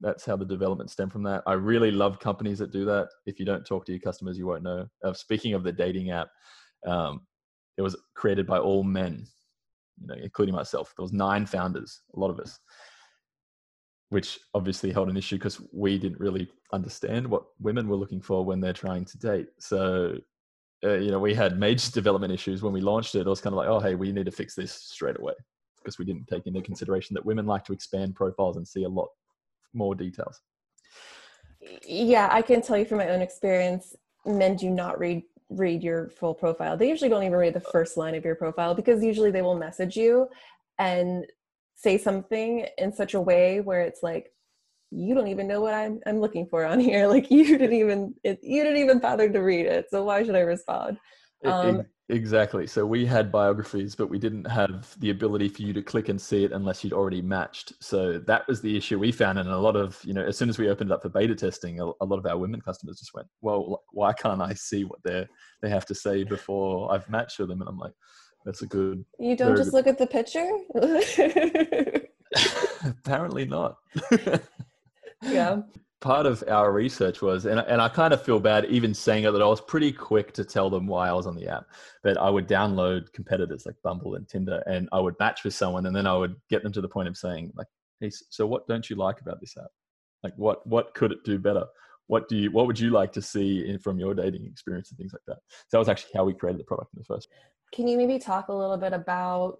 that's 0.00 0.24
how 0.24 0.36
the 0.36 0.44
development 0.44 0.90
stem 0.90 1.10
from 1.10 1.22
that. 1.24 1.42
I 1.46 1.54
really 1.54 1.90
love 1.90 2.20
companies 2.20 2.58
that 2.58 2.72
do 2.72 2.84
that. 2.84 3.08
If 3.24 3.38
you 3.38 3.46
don't 3.46 3.64
talk 3.64 3.86
to 3.86 3.92
your 3.92 4.00
customers, 4.00 4.36
you 4.36 4.46
won't 4.46 4.62
know. 4.62 4.86
Uh, 5.02 5.12
speaking 5.12 5.54
of 5.54 5.62
the 5.62 5.72
dating 5.72 6.10
app, 6.10 6.28
um, 6.86 7.22
it 7.78 7.82
was 7.82 7.96
created 8.14 8.46
by 8.46 8.58
all 8.58 8.82
men, 8.82 9.26
you 10.00 10.06
know, 10.06 10.14
including 10.22 10.54
myself. 10.54 10.92
There 10.96 11.02
was 11.02 11.12
nine 11.12 11.46
founders, 11.46 12.02
a 12.14 12.20
lot 12.20 12.30
of 12.30 12.40
us, 12.40 12.58
which 14.10 14.38
obviously 14.54 14.92
held 14.92 15.08
an 15.08 15.16
issue 15.16 15.36
because 15.36 15.60
we 15.72 15.98
didn't 15.98 16.20
really 16.20 16.48
understand 16.72 17.26
what 17.26 17.44
women 17.60 17.88
were 17.88 17.96
looking 17.96 18.20
for 18.20 18.44
when 18.44 18.60
they're 18.60 18.72
trying 18.72 19.04
to 19.06 19.18
date. 19.18 19.48
So, 19.58 20.16
uh, 20.84 20.94
you 20.94 21.10
know, 21.10 21.18
we 21.18 21.34
had 21.34 21.58
major 21.58 21.90
development 21.92 22.32
issues 22.32 22.62
when 22.62 22.72
we 22.72 22.80
launched 22.82 23.14
it. 23.14 23.20
It 23.20 23.26
was 23.26 23.40
kind 23.40 23.54
of 23.54 23.58
like, 23.58 23.68
oh, 23.68 23.80
hey, 23.80 23.94
we 23.94 24.12
need 24.12 24.26
to 24.26 24.32
fix 24.32 24.54
this 24.54 24.72
straight 24.72 25.18
away 25.18 25.34
because 25.78 25.98
we 25.98 26.04
didn't 26.04 26.26
take 26.26 26.46
into 26.46 26.60
consideration 26.60 27.14
that 27.14 27.24
women 27.24 27.46
like 27.46 27.64
to 27.64 27.72
expand 27.72 28.14
profiles 28.14 28.56
and 28.56 28.66
see 28.66 28.84
a 28.84 28.88
lot 28.88 29.08
more 29.72 29.94
details? 29.94 30.40
Yeah, 31.86 32.28
I 32.30 32.42
can 32.42 32.62
tell 32.62 32.76
you 32.76 32.84
from 32.84 32.98
my 32.98 33.08
own 33.08 33.22
experience, 33.22 33.94
men 34.24 34.56
do 34.56 34.70
not 34.70 34.98
read 34.98 35.22
read 35.48 35.82
your 35.82 36.08
full 36.10 36.34
profile. 36.34 36.76
They 36.76 36.88
usually 36.88 37.08
don't 37.08 37.22
even 37.22 37.38
read 37.38 37.54
the 37.54 37.60
first 37.60 37.96
line 37.96 38.16
of 38.16 38.24
your 38.24 38.34
profile 38.34 38.74
because 38.74 39.04
usually 39.04 39.30
they 39.30 39.42
will 39.42 39.56
message 39.56 39.96
you 39.96 40.28
and 40.78 41.24
say 41.76 41.98
something 41.98 42.66
in 42.78 42.92
such 42.92 43.14
a 43.14 43.20
way 43.20 43.60
where 43.60 43.82
it's 43.82 44.02
like 44.02 44.32
you 44.90 45.14
don't 45.14 45.28
even 45.28 45.46
know 45.46 45.60
what 45.60 45.74
I'm 45.74 46.00
I'm 46.06 46.20
looking 46.20 46.46
for 46.46 46.64
on 46.64 46.80
here. 46.80 47.06
Like 47.16 47.30
you 47.30 47.58
didn't 47.58 47.76
even 47.76 48.14
it, 48.24 48.40
you 48.42 48.62
didn't 48.62 48.82
even 48.82 48.98
bother 48.98 49.28
to 49.28 49.38
read 49.38 49.66
it. 49.66 49.86
So 49.90 50.04
why 50.04 50.24
should 50.24 50.36
I 50.36 50.40
respond? 50.40 50.98
Um, 51.44 51.82
exactly. 52.08 52.66
So 52.66 52.84
we 52.86 53.06
had 53.06 53.32
biographies, 53.32 53.94
but 53.94 54.08
we 54.08 54.18
didn't 54.18 54.44
have 54.44 54.98
the 55.00 55.10
ability 55.10 55.48
for 55.48 55.62
you 55.62 55.72
to 55.72 55.82
click 55.82 56.08
and 56.08 56.20
see 56.20 56.44
it 56.44 56.52
unless 56.52 56.82
you'd 56.82 56.92
already 56.92 57.22
matched. 57.22 57.72
So 57.80 58.18
that 58.18 58.46
was 58.48 58.60
the 58.60 58.76
issue 58.76 58.98
we 58.98 59.12
found. 59.12 59.38
And 59.38 59.48
a 59.48 59.58
lot 59.58 59.76
of, 59.76 60.00
you 60.04 60.14
know, 60.14 60.24
as 60.24 60.36
soon 60.36 60.48
as 60.48 60.58
we 60.58 60.68
opened 60.68 60.90
it 60.90 60.94
up 60.94 61.02
for 61.02 61.08
beta 61.08 61.34
testing, 61.34 61.80
a, 61.80 61.84
lot 61.84 62.18
of 62.18 62.26
our 62.26 62.38
women 62.38 62.60
customers 62.60 62.98
just 62.98 63.14
went, 63.14 63.28
well, 63.40 63.82
why 63.92 64.12
can't 64.12 64.42
I 64.42 64.54
see 64.54 64.84
what 64.84 65.02
they 65.04 65.26
they 65.62 65.70
have 65.70 65.86
to 65.86 65.94
say 65.94 66.24
before 66.24 66.92
I've 66.92 67.08
matched 67.08 67.38
with 67.38 67.48
them? 67.48 67.60
And 67.60 67.68
I'm 67.68 67.78
like, 67.78 67.94
that's 68.44 68.62
a 68.62 68.66
good. 68.66 69.04
You 69.18 69.36
don't 69.36 69.56
just 69.56 69.72
look 69.72 69.86
at 69.86 69.98
the 69.98 70.06
picture? 70.06 70.48
Apparently 72.84 73.44
not. 73.44 73.76
yeah 75.22 75.62
part 76.00 76.26
of 76.26 76.44
our 76.48 76.72
research 76.72 77.22
was, 77.22 77.46
and, 77.46 77.60
and 77.60 77.80
I 77.80 77.88
kind 77.88 78.12
of 78.12 78.22
feel 78.22 78.38
bad 78.38 78.66
even 78.66 78.92
saying 78.92 79.24
it, 79.24 79.32
that 79.32 79.42
I 79.42 79.46
was 79.46 79.60
pretty 79.60 79.92
quick 79.92 80.32
to 80.34 80.44
tell 80.44 80.68
them 80.68 80.86
why 80.86 81.08
I 81.08 81.12
was 81.12 81.26
on 81.26 81.34
the 81.34 81.48
app. 81.48 81.66
That 82.04 82.18
I 82.18 82.28
would 82.28 82.46
download 82.46 83.12
competitors 83.12 83.64
like 83.66 83.76
Bumble 83.82 84.14
and 84.14 84.28
Tinder, 84.28 84.62
and 84.66 84.88
I 84.92 85.00
would 85.00 85.18
match 85.18 85.44
with 85.44 85.54
someone, 85.54 85.86
and 85.86 85.96
then 85.96 86.06
I 86.06 86.16
would 86.16 86.36
get 86.50 86.62
them 86.62 86.72
to 86.72 86.80
the 86.80 86.88
point 86.88 87.08
of 87.08 87.16
saying, 87.16 87.52
like, 87.54 87.68
"Hey, 88.00 88.10
so 88.30 88.46
what 88.46 88.68
don't 88.68 88.88
you 88.88 88.96
like 88.96 89.20
about 89.20 89.40
this 89.40 89.56
app? 89.56 89.70
Like, 90.22 90.34
what 90.36 90.66
what 90.66 90.94
could 90.94 91.12
it 91.12 91.24
do 91.24 91.38
better? 91.38 91.64
What 92.08 92.28
do 92.28 92.36
you 92.36 92.50
what 92.50 92.66
would 92.66 92.78
you 92.78 92.90
like 92.90 93.12
to 93.12 93.22
see 93.22 93.66
in, 93.66 93.78
from 93.78 93.98
your 93.98 94.14
dating 94.14 94.44
experience 94.46 94.90
and 94.90 94.98
things 94.98 95.12
like 95.12 95.22
that?" 95.26 95.38
So 95.68 95.68
that 95.72 95.78
was 95.78 95.88
actually 95.88 96.12
how 96.14 96.24
we 96.24 96.34
created 96.34 96.60
the 96.60 96.64
product 96.64 96.92
in 96.94 97.00
the 97.00 97.04
first. 97.04 97.28
Can 97.72 97.88
you 97.88 97.96
maybe 97.96 98.18
talk 98.18 98.48
a 98.48 98.54
little 98.54 98.76
bit 98.76 98.92
about, 98.92 99.58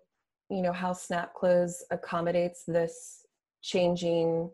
you 0.48 0.62
know, 0.62 0.72
how 0.72 0.92
SnapClose 0.92 1.74
accommodates 1.90 2.62
this 2.66 3.26
changing 3.62 4.50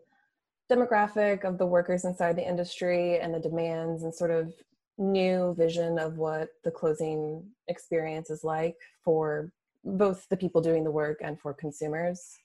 demographic 0.71 1.43
of 1.43 1.57
the 1.57 1.65
workers 1.65 2.05
inside 2.05 2.35
the 2.35 2.47
industry 2.47 3.19
and 3.19 3.33
the 3.33 3.39
demands 3.39 4.03
and 4.03 4.13
sort 4.13 4.31
of 4.31 4.53
new 4.97 5.53
vision 5.57 5.97
of 5.97 6.17
what 6.17 6.49
the 6.63 6.71
closing 6.71 7.43
experience 7.67 8.29
is 8.29 8.43
like 8.43 8.77
for 9.03 9.51
both 9.83 10.27
the 10.29 10.37
people 10.37 10.61
doing 10.61 10.83
the 10.83 10.91
work 10.91 11.19
and 11.21 11.39
for 11.39 11.53
consumers? 11.53 12.37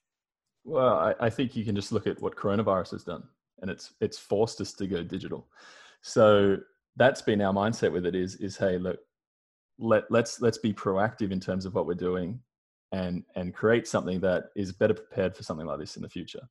Well, 0.65 0.99
I, 0.99 1.15
I, 1.21 1.31
think 1.31 1.55
you 1.57 1.65
can 1.65 1.75
just 1.75 1.93
look 1.93 2.07
at 2.07 2.21
what 2.21 2.37
coronavirus 2.37 2.91
has 2.93 3.05
done, 3.05 3.23
and 3.63 3.71
it's 3.71 3.95
it's 4.01 4.19
forced 4.19 4.61
us 4.61 4.73
to 4.75 4.87
go 4.87 5.03
digital. 5.03 5.47
So 6.03 6.59
that's 6.97 7.23
been 7.23 7.41
our 7.41 7.53
mindset 7.53 7.93
with 7.93 8.05
it 8.05 8.15
is 8.15 8.37
is 8.37 8.57
hey 8.57 8.77
look, 8.77 8.99
let 9.79 10.05
let's 10.11 10.41
let's 10.41 10.59
be 10.59 10.75
proactive 10.75 11.31
in 11.31 11.41
terms 11.41 11.65
of 11.65 11.75
what 11.75 11.87
we're 11.87 11.95
doing, 11.95 12.41
and 12.93 13.25
and 13.35 13.55
create 13.55 13.87
something 13.87 14.21
that 14.21 14.51
is 14.57 14.73
better 14.73 14.95
prepared 14.95 15.37
for 15.37 15.43
something 15.43 15.67
like 15.67 15.79
this 15.79 15.97
in 15.97 16.03
the 16.03 16.09
future. 16.09 16.43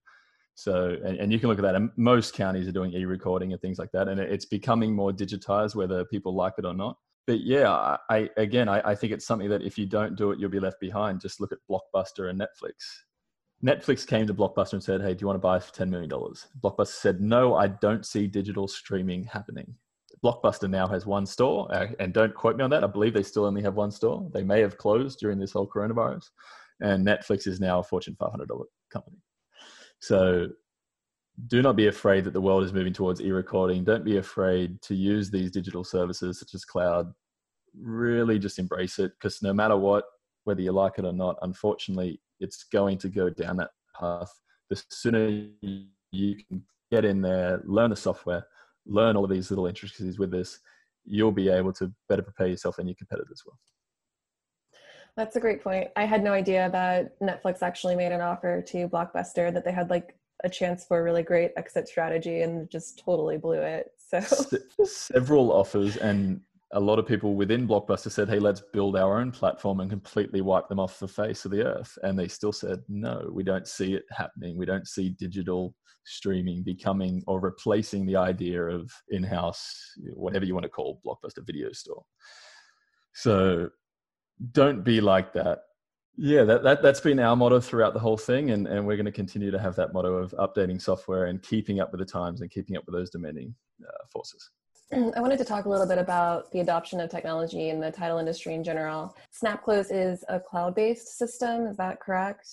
So, 0.58 0.98
and, 1.06 1.20
and, 1.20 1.32
you 1.32 1.38
can 1.38 1.50
look 1.50 1.60
at 1.60 1.62
that. 1.62 1.76
And 1.76 1.92
most 1.98 2.34
counties 2.34 2.68
are 2.68 2.72
doing 2.72 2.92
e-recording 2.92 3.54
and 3.54 3.62
things 3.62 3.78
like 3.78 3.92
that, 3.92 4.08
and 4.08 4.20
it's 4.20 4.46
becoming 4.46 4.92
more 4.92 5.12
digitized, 5.12 5.76
whether 5.76 6.04
people 6.06 6.34
like 6.34 6.54
it 6.58 6.66
or 6.66 6.74
not. 6.74 6.98
But 7.28 7.42
yeah, 7.42 7.98
I 8.10 8.28
again, 8.38 8.68
I, 8.68 8.82
I 8.84 8.96
think 8.96 9.14
it's 9.14 9.28
something 9.28 9.50
that 9.50 9.62
if 9.62 9.78
you 9.78 9.86
don't 9.86 10.16
do 10.16 10.32
it, 10.32 10.40
you'll 10.40 10.50
be 10.50 10.60
left 10.60 10.80
behind. 10.80 11.22
Just 11.22 11.40
look 11.40 11.52
at 11.52 11.60
Blockbuster 11.70 12.32
and 12.32 12.42
Netflix. 12.42 12.74
Netflix 13.64 14.08
came 14.08 14.26
to 14.26 14.34
Blockbuster 14.34 14.74
and 14.74 14.84
said, 14.84 15.00
"Hey, 15.00 15.14
do 15.14 15.22
you 15.22 15.28
want 15.28 15.36
to 15.36 15.42
buy 15.42 15.60
for 15.60 15.72
ten 15.72 15.92
million 15.92 16.10
dollars?" 16.10 16.48
Blockbuster 16.64 17.00
said, 17.02 17.22
"No, 17.22 17.54
I 17.54 17.68
don't 17.68 18.04
see 18.04 18.26
digital 18.26 18.68
streaming 18.68 19.26
happening." 19.26 19.76
Blockbuster 20.26 20.68
now 20.68 20.88
has 20.88 21.06
one 21.06 21.28
store, 21.28 21.72
uh, 21.72 21.90
and 22.00 22.16
don't 22.16 22.34
quote 22.34 22.58
me 22.58 22.64
on 22.64 22.72
that. 22.72 22.84
I 22.84 22.88
believe 22.88 23.14
they 23.14 23.22
still 23.22 23.46
only 23.46 23.62
have 23.62 23.76
one 23.76 23.92
store. 23.92 24.28
They 24.34 24.44
may 24.44 24.62
have 24.62 24.80
closed 24.80 25.20
during 25.20 25.38
this 25.38 25.52
whole 25.52 25.68
coronavirus, 25.68 26.30
and 26.82 27.06
Netflix 27.06 27.46
is 27.46 27.60
now 27.60 27.78
a 27.78 27.84
Fortune 27.84 28.16
500 28.18 28.50
company. 28.92 29.18
So 30.00 30.50
do 31.48 31.62
not 31.62 31.76
be 31.76 31.88
afraid 31.88 32.24
that 32.24 32.34
the 32.34 32.42
world 32.42 32.64
is 32.64 32.74
moving 32.74 32.94
towards 32.94 33.22
e-recording. 33.22 33.84
Don't 33.84 34.04
be 34.04 34.18
afraid 34.18 34.82
to 34.84 34.96
use 34.96 35.30
these 35.30 35.52
digital 35.52 35.84
services 35.84 36.40
such 36.40 36.54
as 36.56 36.66
cloud. 36.66 37.14
Really 37.80 38.40
just 38.40 38.60
embrace 38.60 38.98
it 39.00 39.12
because 39.20 39.42
no 39.42 39.54
matter 39.54 39.78
what, 39.78 40.06
whether 40.46 40.62
you 40.62 40.72
like 40.72 40.94
it 40.98 41.06
or 41.06 41.14
not, 41.14 41.38
unfortunately, 41.42 42.20
it's 42.40 42.64
going 42.72 42.98
to 43.00 43.10
go 43.10 43.30
down 43.30 43.58
that 43.58 43.72
path. 44.00 44.32
The 44.70 44.82
sooner 44.90 45.48
you 45.62 46.36
can 46.48 46.64
get 46.92 47.06
in 47.06 47.22
there, 47.22 47.62
learn 47.66 47.92
the 47.92 47.96
software, 47.96 48.46
learn 48.86 49.16
all 49.16 49.26
of 49.26 49.30
these 49.30 49.52
little 49.52 49.68
intricacies 49.68 50.18
with 50.18 50.32
this, 50.32 50.60
you'll 51.06 51.32
be 51.32 51.50
able 51.50 51.74
to 51.74 51.92
better 52.10 52.22
prepare 52.22 52.48
yourself 52.48 52.80
and 52.80 52.88
your 52.88 52.96
competitors 52.96 53.44
well. 53.46 53.60
That's 55.18 55.36
a 55.36 55.40
great 55.40 55.64
point. 55.64 55.90
I 55.96 56.06
had 56.06 56.24
no 56.24 56.32
idea 56.32 56.70
that 56.72 57.20
Netflix 57.20 57.64
actually 57.64 57.96
made 57.96 58.12
an 58.12 58.22
offer 58.22 58.62
to 58.62 58.88
Blockbuster 58.88 59.52
that 59.52 59.66
they 59.66 59.72
had 59.72 59.90
like 59.90 60.16
a 60.44 60.50
chance 60.50 60.86
for 60.86 61.00
a 61.00 61.04
really 61.04 61.24
great 61.24 61.52
exit 61.58 61.88
strategy 61.88 62.42
and 62.42 62.70
just 62.70 63.00
totally 63.04 63.38
blew 63.38 63.60
it. 63.60 63.92
So 63.98 64.22
several 64.86 65.52
offers 65.52 65.98
and 65.98 66.40
a 66.74 66.80
lot 66.80 67.00
of 67.00 67.08
people 67.08 67.34
within 67.34 67.68
Blockbuster 67.68 68.12
said, 68.12 68.30
"Hey, 68.30 68.40
let's 68.40 68.62
build 68.74 68.96
our 68.96 69.20
own 69.20 69.32
platform 69.32 69.80
and 69.80 69.90
completely 69.90 70.42
wipe 70.42 70.68
them 70.68 70.80
off 70.80 71.00
the 71.00 71.08
face 71.08 71.46
of 71.46 71.52
the 71.52 71.64
earth." 71.66 71.98
And 72.04 72.20
they 72.20 72.28
still 72.28 72.52
said, 72.52 72.84
"No, 72.88 73.28
we 73.34 73.44
don't 73.44 73.68
see 73.68 73.96
it 73.96 74.04
happening. 74.12 74.56
We 74.56 74.66
don't 74.66 74.88
see 74.88 75.10
digital 75.10 75.76
streaming 76.06 76.64
becoming 76.64 77.24
or 77.26 77.40
replacing 77.40 78.06
the 78.06 78.18
idea 78.18 78.62
of 78.64 78.92
in-house, 79.10 79.94
whatever 80.14 80.46
you 80.46 80.54
want 80.54 80.66
to 80.66 80.70
call 80.70 81.02
Blockbuster 81.06 81.46
video 81.46 81.72
store." 81.72 82.04
So 83.14 83.70
don't 84.52 84.84
be 84.84 85.02
like 85.02 85.34
that. 85.34 85.64
Yeah, 86.20 86.44
that, 86.46 86.64
that, 86.64 86.82
that's 86.82 87.00
been 87.00 87.20
our 87.20 87.36
motto 87.36 87.60
throughout 87.60 87.94
the 87.94 88.00
whole 88.00 88.18
thing. 88.18 88.50
And, 88.52 88.68
and 88.68 88.86
we're 88.88 88.96
going 88.96 89.06
to 89.06 89.12
continue 89.12 89.52
to 89.52 89.60
have 89.60 89.76
that 89.76 89.94
motto 89.94 90.16
of 90.16 90.32
updating 90.32 90.82
software 90.82 91.26
and 91.26 91.42
keeping 91.44 91.80
up 91.80 91.92
with 91.92 92.00
the 92.00 92.06
times 92.06 92.42
and 92.42 92.50
keeping 92.50 92.76
up 92.76 92.84
with 92.88 92.96
those 92.96 93.12
demanding 93.12 93.54
uh, 93.84 94.06
forces. 94.12 94.50
I 94.92 95.20
wanted 95.20 95.38
to 95.40 95.46
talk 95.46 95.66
a 95.66 95.70
little 95.70 95.86
bit 95.86 95.98
about 95.98 96.50
the 96.52 96.62
adoption 96.62 97.02
of 97.02 97.12
technology 97.12 97.70
in 97.70 97.82
the 97.82 97.92
title 97.92 98.20
industry 98.20 98.54
in 98.54 98.64
general. 98.64 99.16
SnapClose 99.44 99.88
is 99.92 100.24
a 100.30 100.40
cloud 100.40 100.76
based 100.76 101.18
system, 101.18 101.68
is 101.68 101.76
that 101.76 102.00
correct? 102.00 102.48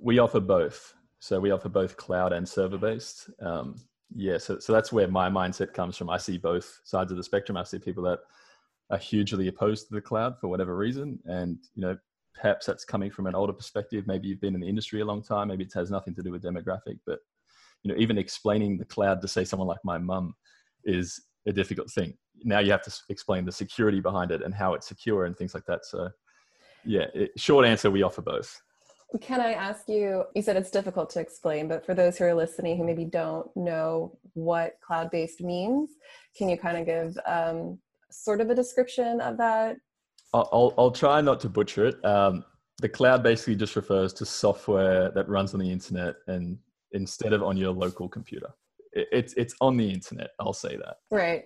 We 0.00 0.18
offer 0.18 0.40
both. 0.40 0.94
So 1.18 1.38
we 1.38 1.50
offer 1.50 1.68
both 1.68 1.96
cloud 1.96 2.32
and 2.32 2.48
server 2.48 2.78
based. 2.78 3.28
Um, 3.40 3.76
yeah, 4.14 4.38
so, 4.38 4.58
so 4.58 4.72
that's 4.72 4.92
where 4.92 5.08
my 5.08 5.28
mindset 5.28 5.74
comes 5.74 5.96
from. 5.96 6.08
I 6.08 6.16
see 6.16 6.38
both 6.38 6.80
sides 6.84 7.10
of 7.10 7.18
the 7.18 7.24
spectrum. 7.24 7.58
I 7.58 7.64
see 7.64 7.78
people 7.78 8.02
that 8.04 8.20
are 8.90 8.98
hugely 8.98 9.48
opposed 9.48 9.88
to 9.88 9.94
the 9.94 10.00
cloud 10.00 10.34
for 10.40 10.48
whatever 10.48 10.76
reason. 10.76 11.18
And, 11.24 11.58
you 11.74 11.82
know, 11.82 11.96
perhaps 12.34 12.66
that's 12.66 12.84
coming 12.84 13.10
from 13.10 13.26
an 13.26 13.34
older 13.34 13.52
perspective. 13.52 14.06
Maybe 14.06 14.28
you've 14.28 14.40
been 14.40 14.54
in 14.54 14.60
the 14.60 14.68
industry 14.68 15.00
a 15.00 15.04
long 15.04 15.22
time. 15.22 15.48
Maybe 15.48 15.64
it 15.64 15.72
has 15.74 15.90
nothing 15.90 16.14
to 16.14 16.22
do 16.22 16.30
with 16.30 16.42
demographic, 16.42 16.98
but, 17.06 17.18
you 17.82 17.92
know, 17.92 17.98
even 17.98 18.18
explaining 18.18 18.78
the 18.78 18.84
cloud 18.84 19.20
to 19.22 19.28
say 19.28 19.44
someone 19.44 19.68
like 19.68 19.84
my 19.84 19.98
mum 19.98 20.34
is 20.84 21.20
a 21.46 21.52
difficult 21.52 21.90
thing. 21.90 22.14
Now 22.44 22.58
you 22.58 22.70
have 22.70 22.82
to 22.82 22.94
explain 23.08 23.44
the 23.44 23.52
security 23.52 24.00
behind 24.00 24.30
it 24.30 24.42
and 24.42 24.54
how 24.54 24.74
it's 24.74 24.86
secure 24.86 25.24
and 25.24 25.36
things 25.36 25.54
like 25.54 25.64
that. 25.66 25.84
So 25.84 26.10
yeah, 26.84 27.06
it, 27.14 27.30
short 27.36 27.66
answer, 27.66 27.90
we 27.90 28.02
offer 28.02 28.22
both. 28.22 28.60
Can 29.20 29.40
I 29.40 29.52
ask 29.52 29.88
you? 29.88 30.24
You 30.34 30.42
said 30.42 30.56
it's 30.56 30.70
difficult 30.70 31.10
to 31.10 31.20
explain, 31.20 31.68
but 31.68 31.86
for 31.86 31.94
those 31.94 32.18
who 32.18 32.24
are 32.24 32.34
listening 32.34 32.76
who 32.76 32.84
maybe 32.84 33.04
don't 33.04 33.48
know 33.56 34.18
what 34.34 34.78
cloud 34.84 35.10
based 35.10 35.40
means, 35.40 35.90
can 36.36 36.48
you 36.48 36.58
kind 36.58 36.76
of 36.76 36.86
give 36.86 37.18
um, 37.24 37.78
sort 38.16 38.40
of 38.40 38.50
a 38.50 38.54
description 38.54 39.20
of 39.20 39.36
that? 39.38 39.76
I'll, 40.32 40.74
I'll 40.76 40.90
try 40.90 41.20
not 41.20 41.40
to 41.40 41.48
butcher 41.48 41.86
it. 41.86 42.04
Um, 42.04 42.44
the 42.78 42.88
cloud 42.88 43.22
basically 43.22 43.56
just 43.56 43.76
refers 43.76 44.12
to 44.14 44.26
software 44.26 45.10
that 45.10 45.28
runs 45.28 45.54
on 45.54 45.60
the 45.60 45.70
internet 45.70 46.16
and 46.26 46.58
instead 46.92 47.32
of 47.32 47.42
on 47.42 47.56
your 47.56 47.72
local 47.72 48.08
computer. 48.08 48.48
it's 48.92 49.34
it's 49.34 49.54
on 49.60 49.76
the 49.76 49.88
internet. 49.88 50.30
I'll 50.40 50.52
say 50.52 50.76
that. 50.76 50.96
Right, 51.10 51.44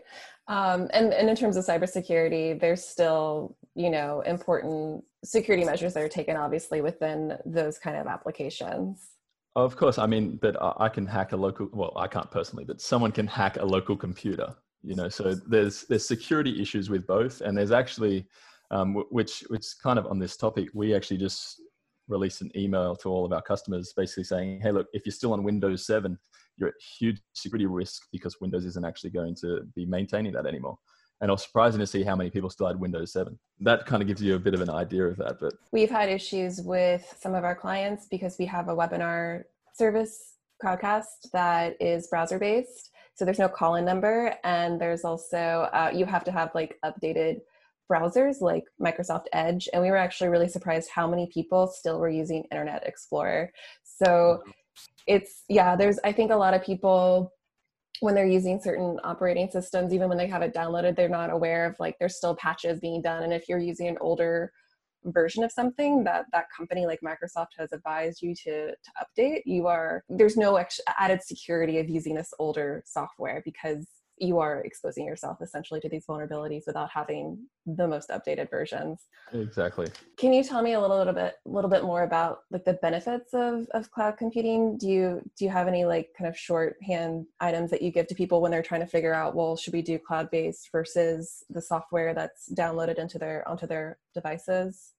um, 0.48 0.88
and 0.92 1.12
and 1.12 1.28
in 1.28 1.36
terms 1.36 1.56
of 1.56 1.64
cybersecurity, 1.64 2.60
there's 2.60 2.84
still 2.84 3.56
you 3.74 3.90
know 3.90 4.22
important 4.22 5.04
security 5.24 5.64
measures 5.64 5.94
that 5.94 6.02
are 6.02 6.08
taken, 6.08 6.36
obviously 6.36 6.80
within 6.80 7.36
those 7.44 7.78
kind 7.78 7.96
of 7.96 8.06
applications. 8.06 9.10
Of 9.56 9.76
course, 9.76 9.98
I 9.98 10.06
mean, 10.06 10.38
but 10.40 10.56
I 10.60 10.88
can 10.88 11.06
hack 11.06 11.32
a 11.32 11.36
local. 11.36 11.68
Well, 11.72 11.92
I 11.96 12.06
can't 12.06 12.30
personally, 12.30 12.64
but 12.64 12.80
someone 12.80 13.12
can 13.12 13.26
hack 13.26 13.56
a 13.56 13.64
local 13.64 13.96
computer 13.96 14.54
you 14.82 14.94
know 14.94 15.08
so 15.08 15.34
there's 15.46 15.84
there's 15.84 16.06
security 16.06 16.60
issues 16.60 16.88
with 16.88 17.06
both 17.06 17.40
and 17.40 17.56
there's 17.56 17.72
actually 17.72 18.26
um, 18.70 18.94
which 19.10 19.44
which 19.48 19.66
kind 19.82 19.98
of 19.98 20.06
on 20.06 20.18
this 20.18 20.36
topic 20.36 20.68
we 20.74 20.94
actually 20.94 21.18
just 21.18 21.60
released 22.08 22.40
an 22.40 22.50
email 22.56 22.96
to 22.96 23.08
all 23.08 23.24
of 23.24 23.32
our 23.32 23.42
customers 23.42 23.92
basically 23.96 24.24
saying 24.24 24.60
hey 24.60 24.72
look 24.72 24.86
if 24.92 25.04
you're 25.04 25.12
still 25.12 25.32
on 25.32 25.42
windows 25.42 25.86
7 25.86 26.18
you're 26.56 26.70
at 26.70 26.74
huge 26.98 27.20
security 27.34 27.66
risk 27.66 28.02
because 28.12 28.40
windows 28.40 28.64
isn't 28.64 28.84
actually 28.84 29.10
going 29.10 29.34
to 29.34 29.60
be 29.74 29.86
maintaining 29.86 30.32
that 30.32 30.46
anymore 30.46 30.78
and 31.20 31.30
I 31.30 31.32
was 31.32 31.42
surprising 31.42 31.80
to 31.80 31.86
see 31.86 32.02
how 32.02 32.16
many 32.16 32.30
people 32.30 32.48
still 32.48 32.66
had 32.66 32.80
Windows 32.80 33.12
7. 33.12 33.38
That 33.60 33.84
kind 33.84 34.00
of 34.00 34.08
gives 34.08 34.22
you 34.22 34.36
a 34.36 34.38
bit 34.38 34.54
of 34.54 34.62
an 34.62 34.70
idea 34.70 35.04
of 35.04 35.18
that. 35.18 35.38
But 35.38 35.52
we've 35.70 35.90
had 35.90 36.08
issues 36.08 36.62
with 36.62 37.14
some 37.20 37.34
of 37.34 37.44
our 37.44 37.54
clients 37.54 38.06
because 38.10 38.38
we 38.38 38.46
have 38.46 38.68
a 38.68 38.74
webinar 38.74 39.42
service 39.74 40.36
Crowdcast 40.64 41.30
that 41.32 41.76
is 41.80 42.06
browser 42.08 42.38
based 42.38 42.89
so 43.20 43.26
there's 43.26 43.38
no 43.38 43.50
call 43.50 43.74
in 43.74 43.84
number. 43.84 44.34
And 44.44 44.80
there's 44.80 45.04
also, 45.04 45.68
uh, 45.74 45.90
you 45.94 46.06
have 46.06 46.24
to 46.24 46.32
have 46.32 46.54
like 46.54 46.78
updated 46.82 47.42
browsers 47.92 48.40
like 48.40 48.64
Microsoft 48.80 49.26
Edge. 49.34 49.68
And 49.74 49.82
we 49.82 49.90
were 49.90 49.98
actually 49.98 50.30
really 50.30 50.48
surprised 50.48 50.88
how 50.88 51.06
many 51.06 51.26
people 51.26 51.66
still 51.66 52.00
were 52.00 52.08
using 52.08 52.44
Internet 52.50 52.86
Explorer. 52.86 53.52
So 53.84 54.42
it's, 55.06 55.44
yeah, 55.50 55.76
there's, 55.76 55.98
I 56.02 56.12
think 56.12 56.30
a 56.30 56.36
lot 56.36 56.54
of 56.54 56.64
people 56.64 57.30
when 58.00 58.14
they're 58.14 58.24
using 58.24 58.58
certain 58.58 58.98
operating 59.04 59.50
systems, 59.50 59.92
even 59.92 60.08
when 60.08 60.16
they 60.16 60.26
have 60.26 60.40
it 60.40 60.54
downloaded, 60.54 60.96
they're 60.96 61.06
not 61.06 61.28
aware 61.28 61.66
of 61.66 61.76
like 61.78 61.96
there's 61.98 62.16
still 62.16 62.34
patches 62.36 62.80
being 62.80 63.02
done. 63.02 63.22
And 63.22 63.34
if 63.34 63.50
you're 63.50 63.58
using 63.58 63.86
an 63.86 63.98
older 64.00 64.50
version 65.04 65.42
of 65.42 65.52
something 65.52 66.04
that 66.04 66.26
that 66.32 66.46
company 66.56 66.86
like 66.86 67.00
Microsoft 67.00 67.48
has 67.58 67.72
advised 67.72 68.22
you 68.22 68.34
to 68.34 68.70
to 68.70 68.90
update, 69.02 69.42
you 69.44 69.66
are 69.66 70.04
there's 70.08 70.36
no 70.36 70.56
ex- 70.56 70.80
added 70.98 71.22
security 71.22 71.78
of 71.78 71.88
using 71.88 72.14
this 72.14 72.32
older 72.38 72.82
software 72.86 73.42
because 73.44 73.86
you 74.20 74.38
are 74.38 74.60
exposing 74.60 75.06
yourself 75.06 75.38
essentially 75.40 75.80
to 75.80 75.88
these 75.88 76.06
vulnerabilities 76.06 76.64
without 76.66 76.90
having 76.90 77.38
the 77.66 77.88
most 77.88 78.10
updated 78.10 78.50
versions. 78.50 79.06
Exactly. 79.32 79.88
Can 80.16 80.32
you 80.32 80.44
tell 80.44 80.62
me 80.62 80.74
a 80.74 80.80
little, 80.80 80.98
little 80.98 81.12
bit 81.12 81.36
a 81.46 81.48
little 81.48 81.70
bit 81.70 81.84
more 81.84 82.02
about 82.02 82.40
like 82.50 82.64
the 82.64 82.74
benefits 82.74 83.32
of, 83.32 83.66
of 83.72 83.90
cloud 83.90 84.16
computing? 84.18 84.76
Do 84.76 84.88
you 84.88 85.22
do 85.38 85.44
you 85.44 85.50
have 85.50 85.68
any 85.68 85.84
like 85.84 86.10
kind 86.16 86.28
of 86.28 86.36
shorthand 86.36 87.26
items 87.40 87.70
that 87.70 87.82
you 87.82 87.90
give 87.90 88.06
to 88.08 88.14
people 88.14 88.40
when 88.40 88.50
they're 88.50 88.62
trying 88.62 88.82
to 88.82 88.86
figure 88.86 89.14
out 89.14 89.34
well 89.34 89.56
should 89.56 89.72
we 89.72 89.82
do 89.82 89.98
cloud 89.98 90.30
based 90.30 90.68
versus 90.70 91.44
the 91.48 91.62
software 91.62 92.14
that's 92.14 92.52
downloaded 92.52 92.98
into 92.98 93.18
their 93.18 93.46
onto 93.48 93.66
their 93.66 93.98
devices? 94.14 94.92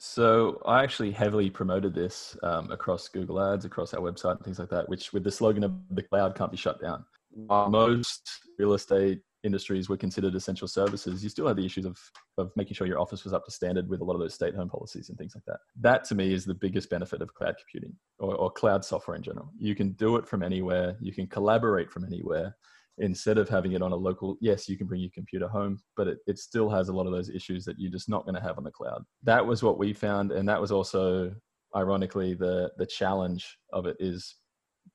So 0.00 0.62
I 0.64 0.84
actually 0.84 1.10
heavily 1.10 1.50
promoted 1.50 1.92
this 1.92 2.36
um, 2.44 2.70
across 2.70 3.08
Google 3.08 3.40
Ads, 3.40 3.64
across 3.64 3.92
our 3.94 4.00
website, 4.00 4.36
and 4.36 4.44
things 4.44 4.60
like 4.60 4.70
that. 4.70 4.88
Which, 4.88 5.12
with 5.12 5.24
the 5.24 5.32
slogan 5.32 5.64
of 5.64 5.72
"the 5.90 6.02
cloud 6.02 6.36
can't 6.36 6.52
be 6.52 6.56
shut 6.56 6.80
down," 6.80 7.04
most 7.46 8.28
real 8.58 8.74
estate 8.74 9.20
industries 9.44 9.88
were 9.88 9.96
considered 9.96 10.34
essential 10.34 10.66
services, 10.68 11.22
you 11.22 11.30
still 11.30 11.46
had 11.46 11.56
the 11.56 11.64
issues 11.64 11.84
of, 11.84 11.98
of 12.38 12.50
making 12.56 12.74
sure 12.74 12.86
your 12.86 13.00
office 13.00 13.24
was 13.24 13.32
up 13.32 13.44
to 13.44 13.50
standard 13.50 13.88
with 13.88 14.00
a 14.00 14.04
lot 14.04 14.14
of 14.14 14.20
those 14.20 14.34
state 14.34 14.54
home 14.54 14.68
policies 14.68 15.08
and 15.08 15.18
things 15.18 15.34
like 15.34 15.44
that. 15.46 15.58
That 15.80 16.04
to 16.04 16.14
me 16.14 16.32
is 16.32 16.44
the 16.44 16.54
biggest 16.54 16.90
benefit 16.90 17.22
of 17.22 17.32
cloud 17.34 17.54
computing 17.58 17.94
or, 18.18 18.34
or 18.34 18.50
cloud 18.50 18.84
software 18.84 19.16
in 19.16 19.22
general. 19.22 19.52
You 19.58 19.74
can 19.74 19.92
do 19.92 20.16
it 20.16 20.26
from 20.26 20.42
anywhere, 20.42 20.96
you 21.00 21.12
can 21.12 21.26
collaborate 21.26 21.90
from 21.90 22.04
anywhere 22.04 22.56
instead 22.98 23.38
of 23.38 23.48
having 23.48 23.72
it 23.72 23.82
on 23.82 23.92
a 23.92 23.96
local 23.96 24.36
yes 24.40 24.68
you 24.68 24.76
can 24.76 24.86
bring 24.86 25.00
your 25.00 25.10
computer 25.14 25.46
home 25.46 25.78
but 25.96 26.08
it, 26.08 26.18
it 26.26 26.36
still 26.36 26.68
has 26.68 26.88
a 26.88 26.92
lot 26.92 27.06
of 27.06 27.12
those 27.12 27.30
issues 27.30 27.64
that 27.64 27.76
you're 27.78 27.92
just 27.92 28.08
not 28.08 28.24
going 28.24 28.34
to 28.34 28.40
have 28.40 28.58
on 28.58 28.64
the 28.64 28.70
cloud 28.72 29.04
that 29.22 29.44
was 29.46 29.62
what 29.62 29.78
we 29.78 29.92
found 29.92 30.32
and 30.32 30.48
that 30.48 30.60
was 30.60 30.72
also 30.72 31.32
ironically 31.76 32.34
the 32.34 32.70
the 32.76 32.86
challenge 32.86 33.56
of 33.72 33.86
it 33.86 33.96
is 34.00 34.34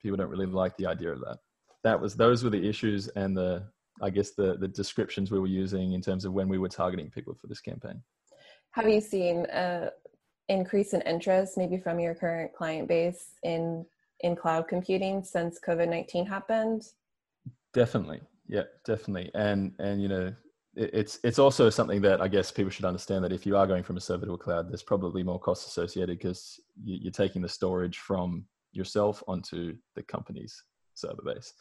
people 0.01 0.17
don't 0.17 0.29
really 0.29 0.45
like 0.45 0.75
the 0.75 0.85
idea 0.85 1.11
of 1.11 1.21
that 1.21 1.37
that 1.83 1.99
was 1.99 2.15
those 2.15 2.43
were 2.43 2.49
the 2.49 2.67
issues 2.67 3.07
and 3.09 3.35
the 3.35 3.63
I 4.01 4.09
guess 4.09 4.31
the 4.31 4.57
the 4.57 4.67
descriptions 4.67 5.31
we 5.31 5.39
were 5.39 5.47
using 5.47 5.93
in 5.93 6.01
terms 6.01 6.25
of 6.25 6.33
when 6.33 6.47
we 6.47 6.57
were 6.57 6.69
targeting 6.69 7.09
people 7.09 7.35
for 7.35 7.47
this 7.47 7.61
campaign. 7.61 8.01
Have 8.71 8.89
you 8.89 9.01
seen 9.01 9.45
a 9.51 9.89
increase 10.49 10.93
in 10.93 11.01
interest 11.01 11.57
maybe 11.57 11.77
from 11.77 11.99
your 11.99 12.15
current 12.15 12.53
client 12.53 12.87
base 12.87 13.35
in 13.43 13.85
in 14.21 14.35
cloud 14.35 14.67
computing 14.67 15.23
since 15.23 15.59
COVID 15.65 15.89
nineteen 15.89 16.25
happened? 16.25 16.83
Definitely, 17.73 18.21
yeah, 18.47 18.63
definitely, 18.85 19.29
and 19.35 19.73
and 19.79 20.01
you 20.01 20.07
know 20.07 20.33
it's 20.75 21.19
it's 21.23 21.37
also 21.37 21.69
something 21.69 22.01
that 22.01 22.19
I 22.19 22.27
guess 22.27 22.51
people 22.51 22.71
should 22.71 22.85
understand 22.85 23.23
that 23.23 23.31
if 23.31 23.45
you 23.45 23.55
are 23.55 23.67
going 23.67 23.83
from 23.83 23.97
a 23.97 24.01
server 24.01 24.25
to 24.25 24.33
a 24.33 24.37
cloud, 24.37 24.71
there's 24.71 24.81
probably 24.81 25.21
more 25.21 25.39
costs 25.39 25.67
associated 25.67 26.17
because 26.17 26.59
you're 26.83 27.11
taking 27.11 27.43
the 27.43 27.49
storage 27.49 27.99
from 27.99 28.45
yourself 28.71 29.21
onto 29.27 29.75
the 29.95 30.01
company's 30.01 30.63
server 30.93 31.21
base. 31.25 31.53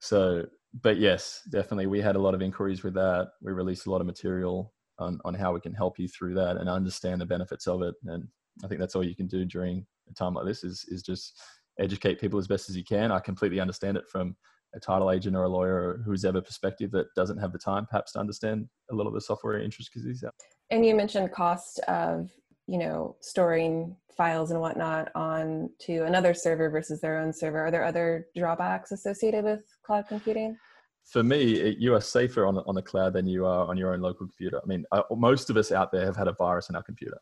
So, 0.00 0.44
but 0.82 0.98
yes, 0.98 1.42
definitely, 1.50 1.86
we 1.86 2.00
had 2.00 2.16
a 2.16 2.20
lot 2.20 2.34
of 2.34 2.42
inquiries 2.42 2.82
with 2.82 2.94
that. 2.94 3.30
We 3.42 3.52
released 3.52 3.86
a 3.86 3.90
lot 3.90 4.00
of 4.00 4.06
material 4.06 4.72
on, 4.98 5.18
on 5.24 5.34
how 5.34 5.52
we 5.52 5.60
can 5.60 5.74
help 5.74 5.98
you 5.98 6.08
through 6.08 6.34
that 6.34 6.56
and 6.56 6.68
understand 6.68 7.20
the 7.20 7.26
benefits 7.26 7.66
of 7.66 7.82
it. 7.82 7.94
And 8.06 8.26
I 8.64 8.68
think 8.68 8.80
that's 8.80 8.96
all 8.96 9.04
you 9.04 9.16
can 9.16 9.26
do 9.26 9.44
during 9.44 9.86
a 10.10 10.14
time 10.14 10.34
like 10.34 10.46
this 10.46 10.64
is 10.64 10.84
is 10.88 11.02
just 11.02 11.40
educate 11.78 12.20
people 12.20 12.38
as 12.38 12.48
best 12.48 12.68
as 12.68 12.76
you 12.76 12.84
can. 12.84 13.12
I 13.12 13.20
completely 13.20 13.60
understand 13.60 13.96
it 13.96 14.08
from 14.08 14.36
a 14.74 14.80
title 14.80 15.10
agent 15.10 15.36
or 15.36 15.44
a 15.44 15.48
lawyer 15.48 15.74
or 15.74 16.02
whose 16.04 16.24
ever 16.24 16.42
perspective 16.42 16.90
that 16.90 17.06
doesn't 17.14 17.38
have 17.38 17.52
the 17.52 17.58
time 17.58 17.86
perhaps 17.86 18.12
to 18.12 18.18
understand 18.18 18.68
a 18.90 18.94
lot 18.94 19.06
of 19.06 19.14
the 19.14 19.20
software 19.20 19.60
intricacies. 19.60 20.22
And 20.70 20.84
you 20.84 20.94
mentioned 20.94 21.32
cost 21.32 21.78
of 21.88 22.30
you 22.68 22.78
know 22.78 23.16
storing 23.20 23.96
files 24.16 24.50
and 24.50 24.60
whatnot 24.60 25.10
on 25.14 25.70
to 25.80 26.04
another 26.04 26.34
server 26.34 26.70
versus 26.70 27.00
their 27.00 27.18
own 27.18 27.32
server. 27.32 27.66
Are 27.66 27.70
there 27.70 27.84
other 27.84 28.26
drawbacks 28.36 28.92
associated 28.92 29.44
with 29.44 29.60
cloud 29.84 30.06
computing? 30.08 30.56
For 31.04 31.22
me 31.22 31.54
it, 31.54 31.78
you 31.78 31.94
are 31.94 32.00
safer 32.00 32.46
on, 32.46 32.58
on 32.58 32.74
the 32.74 32.82
cloud 32.82 33.14
than 33.14 33.26
you 33.26 33.46
are 33.46 33.66
on 33.66 33.78
your 33.78 33.94
own 33.94 34.00
local 34.00 34.26
computer. 34.26 34.60
I 34.62 34.66
mean 34.66 34.84
I, 34.92 35.02
most 35.10 35.50
of 35.50 35.56
us 35.56 35.72
out 35.72 35.90
there 35.90 36.04
have 36.04 36.16
had 36.16 36.28
a 36.28 36.34
virus 36.34 36.68
in 36.68 36.76
our 36.76 36.82
computer 36.82 37.18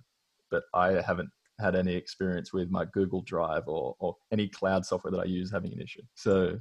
but 0.51 0.63
i 0.75 1.01
haven't 1.03 1.29
had 1.61 1.75
any 1.75 1.95
experience 1.95 2.53
with 2.53 2.71
my 2.71 2.85
google 2.93 3.23
drive 3.23 3.65
or, 3.67 3.97
or 3.99 4.15
any 4.33 4.49
cloud 4.49 4.85
software 4.85 5.11
that 5.11 5.21
i 5.21 5.25
use 5.25 5.51
having 5.51 5.73
an 5.73 5.81
issue. 5.81 6.03
So 6.15 6.59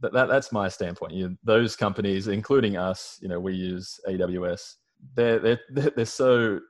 that, 0.00 0.12
that 0.12 0.28
that's 0.28 0.52
my 0.52 0.68
standpoint. 0.68 1.12
You, 1.12 1.36
those 1.42 1.76
companies 1.76 2.28
including 2.28 2.76
us 2.76 3.18
you 3.20 3.28
know 3.28 3.40
we 3.40 3.54
use 3.54 3.98
aws 4.08 4.74
they're, 5.14 5.38
they're, 5.38 5.60
they're 5.70 6.04
so 6.04 6.60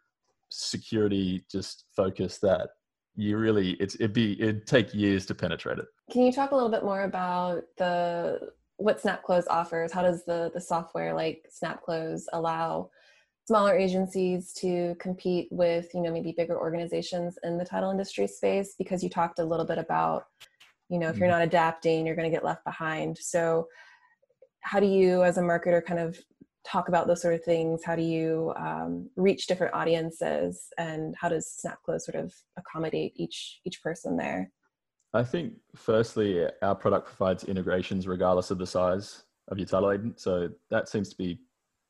security 0.50 1.44
just 1.50 1.84
focus 1.94 2.38
that 2.38 2.68
you 3.16 3.38
really 3.38 3.70
it's 3.72 3.94
it'd 3.96 4.12
be 4.12 4.40
it'd 4.40 4.66
take 4.66 4.94
years 4.94 5.26
to 5.26 5.34
penetrate 5.34 5.78
it. 5.78 5.86
Can 6.12 6.22
you 6.22 6.32
talk 6.32 6.52
a 6.52 6.54
little 6.54 6.70
bit 6.70 6.84
more 6.84 7.02
about 7.02 7.62
the 7.78 8.50
what 8.76 9.02
snapclose 9.02 9.46
offers? 9.48 9.92
How 9.92 10.02
does 10.02 10.24
the 10.24 10.50
the 10.52 10.60
software 10.60 11.14
like 11.14 11.50
snapclose 11.50 12.24
allow 12.32 12.90
smaller 13.46 13.76
agencies 13.76 14.52
to 14.54 14.94
compete 14.98 15.48
with 15.50 15.88
you 15.94 16.02
know 16.02 16.12
maybe 16.12 16.34
bigger 16.36 16.58
organizations 16.58 17.38
in 17.42 17.56
the 17.56 17.64
title 17.64 17.90
industry 17.90 18.26
space? 18.26 18.74
Because 18.78 19.02
you 19.02 19.08
talked 19.08 19.38
a 19.38 19.44
little 19.44 19.66
bit 19.66 19.78
about 19.78 20.26
you 20.90 20.98
know 20.98 21.08
if 21.08 21.16
you're 21.16 21.28
mm-hmm. 21.28 21.38
not 21.38 21.46
adapting 21.46 22.06
you're 22.06 22.16
going 22.16 22.30
to 22.30 22.34
get 22.34 22.44
left 22.44 22.64
behind. 22.64 23.16
So 23.16 23.66
how 24.60 24.78
do 24.78 24.86
you 24.86 25.22
as 25.22 25.38
a 25.38 25.42
marketer 25.42 25.82
kind 25.82 26.00
of 26.00 26.18
talk 26.66 26.88
about 26.88 27.06
those 27.06 27.22
sort 27.22 27.34
of 27.34 27.44
things? 27.44 27.84
How 27.84 27.96
do 27.96 28.02
you 28.02 28.52
um, 28.56 29.08
reach 29.16 29.46
different 29.46 29.74
audiences, 29.74 30.68
and 30.78 31.14
how 31.18 31.28
does 31.28 31.62
SnapClose 31.64 32.02
sort 32.02 32.16
of 32.16 32.34
accommodate 32.56 33.12
each 33.16 33.60
each 33.64 33.82
person 33.82 34.16
there? 34.16 34.50
I 35.14 35.22
think 35.22 35.54
firstly, 35.74 36.46
our 36.62 36.74
product 36.74 37.06
provides 37.06 37.44
integrations 37.44 38.06
regardless 38.06 38.50
of 38.50 38.58
the 38.58 38.66
size 38.66 39.24
of 39.48 39.58
your 39.58 39.66
title 39.66 39.92
agent, 39.92 40.20
so 40.20 40.50
that 40.70 40.88
seems 40.88 41.08
to 41.10 41.16
be 41.16 41.38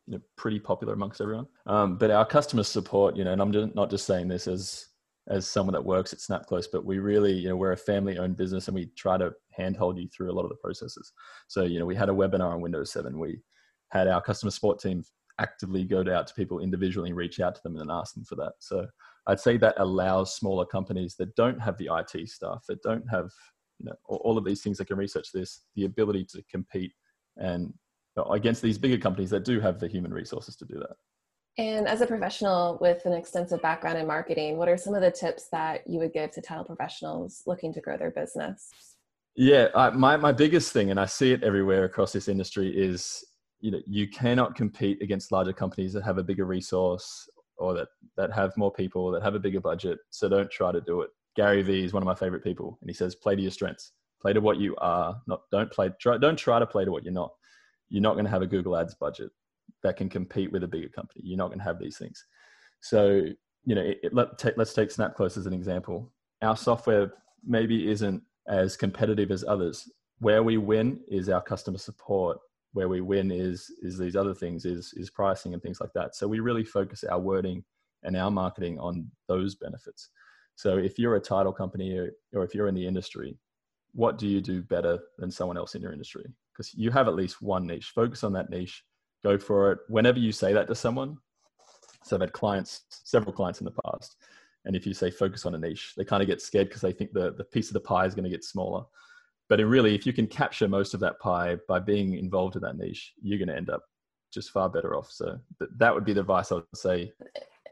you 0.06 0.14
know, 0.14 0.20
pretty 0.36 0.60
popular 0.60 0.94
amongst 0.94 1.20
everyone. 1.20 1.46
Um, 1.66 1.96
but 1.96 2.10
our 2.10 2.24
customer 2.24 2.62
support, 2.62 3.16
you 3.16 3.24
know, 3.24 3.32
and 3.32 3.42
I'm 3.42 3.72
not 3.74 3.90
just 3.90 4.06
saying 4.06 4.28
this 4.28 4.46
as 4.46 4.88
as 5.28 5.44
someone 5.44 5.72
that 5.72 5.84
works 5.84 6.12
at 6.12 6.20
SnapClose, 6.20 6.66
but 6.72 6.84
we 6.84 7.00
really, 7.00 7.32
you 7.32 7.48
know, 7.48 7.56
we're 7.56 7.72
a 7.72 7.76
family-owned 7.76 8.36
business, 8.36 8.68
and 8.68 8.74
we 8.74 8.86
try 8.96 9.16
to 9.16 9.32
handhold 9.50 9.98
you 9.98 10.08
through 10.08 10.30
a 10.30 10.34
lot 10.34 10.44
of 10.44 10.50
the 10.50 10.56
processes. 10.56 11.12
So, 11.48 11.64
you 11.64 11.80
know, 11.80 11.86
we 11.86 11.96
had 11.96 12.08
a 12.08 12.12
webinar 12.12 12.52
on 12.52 12.60
Windows 12.60 12.92
7. 12.92 13.18
We 13.18 13.40
had 13.90 14.08
our 14.08 14.20
customer 14.20 14.50
support 14.50 14.80
team 14.80 15.02
actively 15.38 15.84
go 15.84 16.04
out 16.12 16.26
to 16.26 16.34
people 16.34 16.60
individually 16.60 17.10
and 17.10 17.16
reach 17.16 17.40
out 17.40 17.54
to 17.54 17.62
them 17.62 17.76
and 17.76 17.90
ask 17.90 18.14
them 18.14 18.24
for 18.24 18.36
that. 18.36 18.52
So 18.58 18.86
I'd 19.26 19.40
say 19.40 19.56
that 19.58 19.74
allows 19.78 20.34
smaller 20.34 20.64
companies 20.64 21.14
that 21.18 21.34
don't 21.36 21.60
have 21.60 21.76
the 21.78 21.90
IT 21.92 22.28
staff, 22.28 22.64
that 22.68 22.82
don't 22.82 23.04
have 23.10 23.30
you 23.78 23.86
know 23.86 23.96
all 24.06 24.38
of 24.38 24.44
these 24.44 24.62
things 24.62 24.78
that 24.78 24.86
can 24.86 24.96
research 24.96 25.28
this, 25.32 25.62
the 25.74 25.84
ability 25.84 26.24
to 26.30 26.42
compete 26.50 26.92
and 27.36 27.72
against 28.30 28.62
these 28.62 28.78
bigger 28.78 28.96
companies 28.96 29.28
that 29.28 29.44
do 29.44 29.60
have 29.60 29.78
the 29.78 29.86
human 29.88 30.12
resources 30.12 30.56
to 30.56 30.64
do 30.64 30.78
that. 30.78 30.96
And 31.58 31.86
as 31.86 32.00
a 32.00 32.06
professional 32.06 32.78
with 32.80 33.04
an 33.06 33.12
extensive 33.12 33.62
background 33.62 33.98
in 33.98 34.06
marketing, 34.06 34.56
what 34.56 34.68
are 34.68 34.76
some 34.76 34.94
of 34.94 35.00
the 35.00 35.10
tips 35.10 35.48
that 35.52 35.86
you 35.86 35.98
would 35.98 36.12
give 36.12 36.30
to 36.32 36.42
title 36.42 36.64
professionals 36.64 37.42
looking 37.46 37.72
to 37.74 37.80
grow 37.80 37.96
their 37.96 38.10
business? 38.10 38.70
Yeah, 39.36 39.68
I, 39.74 39.90
my 39.90 40.16
my 40.16 40.32
biggest 40.32 40.72
thing, 40.72 40.90
and 40.90 40.98
I 40.98 41.04
see 41.04 41.32
it 41.32 41.42
everywhere 41.42 41.84
across 41.84 42.12
this 42.12 42.28
industry, 42.28 42.68
is 42.68 43.22
you 43.60 43.70
know 43.70 43.80
you 43.86 44.08
cannot 44.08 44.54
compete 44.54 45.00
against 45.02 45.32
larger 45.32 45.52
companies 45.52 45.92
that 45.92 46.04
have 46.04 46.18
a 46.18 46.22
bigger 46.22 46.44
resource 46.44 47.28
or 47.58 47.74
that 47.74 47.88
that 48.16 48.32
have 48.32 48.56
more 48.56 48.72
people 48.72 49.10
that 49.10 49.22
have 49.22 49.34
a 49.34 49.38
bigger 49.38 49.60
budget 49.60 49.98
so 50.10 50.28
don't 50.28 50.50
try 50.50 50.72
to 50.72 50.80
do 50.80 51.02
it. 51.02 51.10
Gary 51.36 51.62
vee 51.62 51.84
is 51.84 51.92
one 51.92 52.02
of 52.02 52.06
my 52.06 52.14
favorite 52.14 52.44
people 52.44 52.78
and 52.80 52.88
he 52.88 52.94
says 52.94 53.14
play 53.14 53.36
to 53.36 53.42
your 53.42 53.50
strengths. 53.50 53.92
Play 54.20 54.32
to 54.32 54.40
what 54.40 54.58
you 54.58 54.74
are 54.76 55.20
not 55.26 55.42
don't 55.50 55.70
play 55.70 55.90
try, 56.00 56.18
don't 56.18 56.38
try 56.38 56.58
to 56.58 56.66
play 56.66 56.84
to 56.84 56.90
what 56.90 57.04
you're 57.04 57.12
not. 57.12 57.32
You're 57.88 58.02
not 58.02 58.14
going 58.14 58.24
to 58.24 58.30
have 58.30 58.42
a 58.42 58.46
google 58.46 58.76
ads 58.76 58.94
budget 58.94 59.30
that 59.82 59.96
can 59.96 60.08
compete 60.08 60.52
with 60.52 60.64
a 60.64 60.68
bigger 60.68 60.88
company. 60.88 61.22
You're 61.24 61.38
not 61.38 61.48
going 61.48 61.58
to 61.58 61.64
have 61.64 61.78
these 61.78 61.98
things. 61.98 62.24
So 62.80 63.22
you 63.64 63.74
know 63.74 63.82
it, 63.82 63.98
it, 64.02 64.14
let, 64.14 64.38
take, 64.38 64.56
let's 64.56 64.74
take 64.74 64.90
snapclose 64.90 65.36
as 65.36 65.46
an 65.46 65.52
example. 65.52 66.12
Our 66.42 66.56
software 66.56 67.12
maybe 67.46 67.90
isn't 67.90 68.22
as 68.48 68.76
competitive 68.76 69.30
as 69.30 69.44
others. 69.46 69.90
Where 70.18 70.42
we 70.42 70.56
win 70.56 71.00
is 71.08 71.28
our 71.28 71.42
customer 71.42 71.78
support 71.78 72.38
where 72.76 72.88
we 72.88 73.00
win 73.00 73.30
is 73.30 73.70
is 73.82 73.98
these 73.98 74.16
other 74.16 74.34
things 74.34 74.64
is 74.64 74.92
is 74.96 75.10
pricing 75.10 75.54
and 75.54 75.62
things 75.62 75.80
like 75.80 75.92
that. 75.94 76.14
So 76.14 76.28
we 76.28 76.40
really 76.40 76.64
focus 76.64 77.04
our 77.04 77.18
wording 77.18 77.64
and 78.02 78.16
our 78.16 78.30
marketing 78.30 78.78
on 78.78 79.10
those 79.28 79.54
benefits. 79.54 80.10
So 80.54 80.78
if 80.78 80.98
you're 80.98 81.16
a 81.16 81.20
title 81.20 81.52
company 81.52 81.96
or, 81.96 82.12
or 82.32 82.44
if 82.44 82.54
you're 82.54 82.68
in 82.68 82.74
the 82.74 82.86
industry 82.86 83.38
what 83.92 84.18
do 84.18 84.26
you 84.26 84.42
do 84.42 84.60
better 84.60 84.98
than 85.16 85.30
someone 85.30 85.56
else 85.56 85.74
in 85.74 85.80
your 85.80 85.90
industry? 85.92 86.26
Because 86.52 86.74
you 86.74 86.90
have 86.90 87.08
at 87.08 87.14
least 87.14 87.40
one 87.40 87.66
niche. 87.66 87.92
Focus 87.94 88.24
on 88.24 88.32
that 88.34 88.50
niche. 88.50 88.84
Go 89.24 89.38
for 89.38 89.72
it. 89.72 89.78
Whenever 89.88 90.18
you 90.18 90.32
say 90.32 90.52
that 90.52 90.68
to 90.68 90.74
someone 90.74 91.16
so 92.06 92.14
i've 92.16 92.20
had 92.20 92.32
clients 92.32 92.82
several 92.88 93.32
clients 93.32 93.60
in 93.60 93.64
the 93.64 93.74
past 93.84 94.16
and 94.64 94.76
if 94.76 94.86
you 94.86 94.94
say 94.94 95.10
focus 95.10 95.44
on 95.44 95.54
a 95.54 95.58
niche 95.58 95.92
they 95.96 96.04
kind 96.04 96.22
of 96.22 96.28
get 96.28 96.40
scared 96.40 96.68
because 96.68 96.80
they 96.80 96.92
think 96.92 97.12
the, 97.12 97.34
the 97.36 97.44
piece 97.44 97.68
of 97.68 97.74
the 97.74 97.80
pie 97.80 98.06
is 98.06 98.14
going 98.14 98.24
to 98.24 98.30
get 98.30 98.44
smaller 98.44 98.84
but 99.48 99.60
really, 99.60 99.94
if 99.94 100.06
you 100.06 100.12
can 100.12 100.26
capture 100.26 100.68
most 100.68 100.94
of 100.94 101.00
that 101.00 101.18
pie 101.20 101.56
by 101.68 101.78
being 101.78 102.14
involved 102.14 102.56
in 102.56 102.62
that 102.62 102.76
niche, 102.76 103.12
you're 103.22 103.38
going 103.38 103.48
to 103.48 103.56
end 103.56 103.70
up 103.70 103.82
just 104.32 104.50
far 104.50 104.68
better 104.68 104.96
off. 104.96 105.10
So 105.10 105.38
th- 105.58 105.70
that 105.78 105.94
would 105.94 106.04
be 106.04 106.12
the 106.12 106.20
advice 106.20 106.50
I 106.50 106.56
would 106.56 106.64
say. 106.74 107.12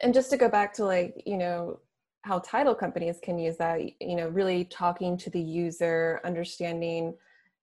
And 0.01 0.15
just 0.15 0.31
to 0.31 0.37
go 0.37 0.49
back 0.49 0.73
to 0.75 0.85
like, 0.85 1.23
you 1.27 1.37
know, 1.37 1.81
how 2.23 2.39
title 2.39 2.75
companies 2.75 3.19
can 3.23 3.39
use 3.39 3.57
that, 3.59 3.81
you 4.01 4.17
know, 4.17 4.29
really 4.29 4.65
talking 4.65 5.17
to 5.19 5.31
the 5.31 5.41
user, 5.41 6.21
understanding, 6.25 7.15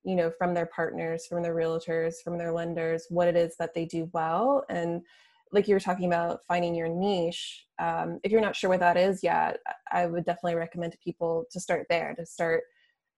you 0.04 0.16
know, 0.16 0.30
from 0.30 0.54
their 0.54 0.68
partners, 0.68 1.26
from 1.26 1.42
their 1.42 1.56
realtors, 1.56 2.16
from 2.24 2.38
their 2.38 2.52
lenders, 2.52 3.06
what 3.10 3.28
it 3.28 3.36
is 3.36 3.56
that 3.58 3.74
they 3.74 3.86
do 3.86 4.10
well. 4.14 4.64
And 4.70 5.02
like 5.52 5.68
you 5.68 5.74
were 5.74 5.80
talking 5.80 6.06
about 6.06 6.42
finding 6.48 6.76
your 6.76 6.88
niche, 6.88 7.66
um, 7.80 8.20
if 8.24 8.32
you're 8.32 8.42
not 8.42 8.56
sure 8.56 8.70
what 8.70 8.80
that 8.82 8.98
is 8.98 9.24
yet, 9.24 9.58
I 9.92 10.06
would 10.06 10.26
definitely 10.26 10.56
recommend 10.56 10.92
to 10.92 10.98
people 11.00 11.46
to 11.52 11.60
start 11.60 11.88
there, 11.90 12.14
to 12.18 12.26
start 12.26 12.64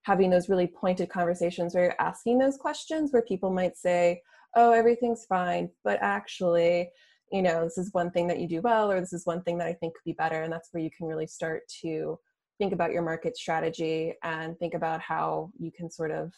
having 0.03 0.29
those 0.29 0.49
really 0.49 0.67
pointed 0.67 1.09
conversations 1.09 1.73
where 1.73 1.85
you're 1.85 2.01
asking 2.01 2.37
those 2.37 2.57
questions 2.57 3.11
where 3.11 3.21
people 3.21 3.49
might 3.49 3.77
say, 3.77 4.21
oh, 4.55 4.71
everything's 4.71 5.25
fine, 5.25 5.69
but 5.83 5.97
actually, 6.01 6.89
you 7.31 7.41
know, 7.41 7.63
this 7.63 7.77
is 7.77 7.93
one 7.93 8.11
thing 8.11 8.27
that 8.27 8.39
you 8.39 8.47
do 8.47 8.61
well, 8.61 8.91
or 8.91 8.99
this 8.99 9.13
is 9.13 9.25
one 9.25 9.41
thing 9.43 9.57
that 9.57 9.67
I 9.67 9.73
think 9.73 9.95
could 9.95 10.05
be 10.05 10.13
better. 10.13 10.43
And 10.43 10.53
that's 10.53 10.69
where 10.71 10.83
you 10.83 10.91
can 10.95 11.07
really 11.07 11.27
start 11.27 11.63
to 11.81 12.19
think 12.59 12.73
about 12.73 12.91
your 12.91 13.01
market 13.01 13.35
strategy 13.35 14.13
and 14.23 14.57
think 14.59 14.73
about 14.73 15.01
how 15.01 15.49
you 15.57 15.71
can 15.71 15.89
sort 15.89 16.11
of 16.11 16.31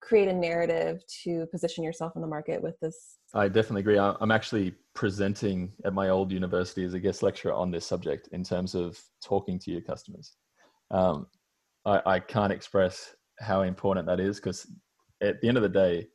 create 0.00 0.28
a 0.28 0.32
narrative 0.32 1.02
to 1.24 1.46
position 1.46 1.84
yourself 1.84 2.12
in 2.16 2.22
the 2.22 2.28
market 2.28 2.62
with 2.62 2.78
this. 2.80 3.16
I 3.34 3.48
definitely 3.48 3.80
agree. 3.80 3.98
I'm 3.98 4.30
actually 4.30 4.74
presenting 4.94 5.72
at 5.84 5.92
my 5.92 6.08
old 6.08 6.32
university 6.32 6.84
as 6.84 6.94
a 6.94 7.00
guest 7.00 7.22
lecturer 7.22 7.52
on 7.52 7.70
this 7.70 7.86
subject 7.86 8.28
in 8.32 8.42
terms 8.42 8.74
of 8.74 8.98
talking 9.22 9.58
to 9.58 9.70
your 9.70 9.82
customers. 9.82 10.36
Um, 10.90 11.26
I, 11.84 12.02
I 12.06 12.20
can't 12.20 12.52
express 12.52 13.14
how 13.38 13.62
important 13.62 14.06
that 14.06 14.20
is 14.20 14.36
because 14.36 14.66
at 15.22 15.40
the 15.40 15.48
end 15.48 15.56
of 15.56 15.62
the 15.62 15.68
day, 15.68 16.08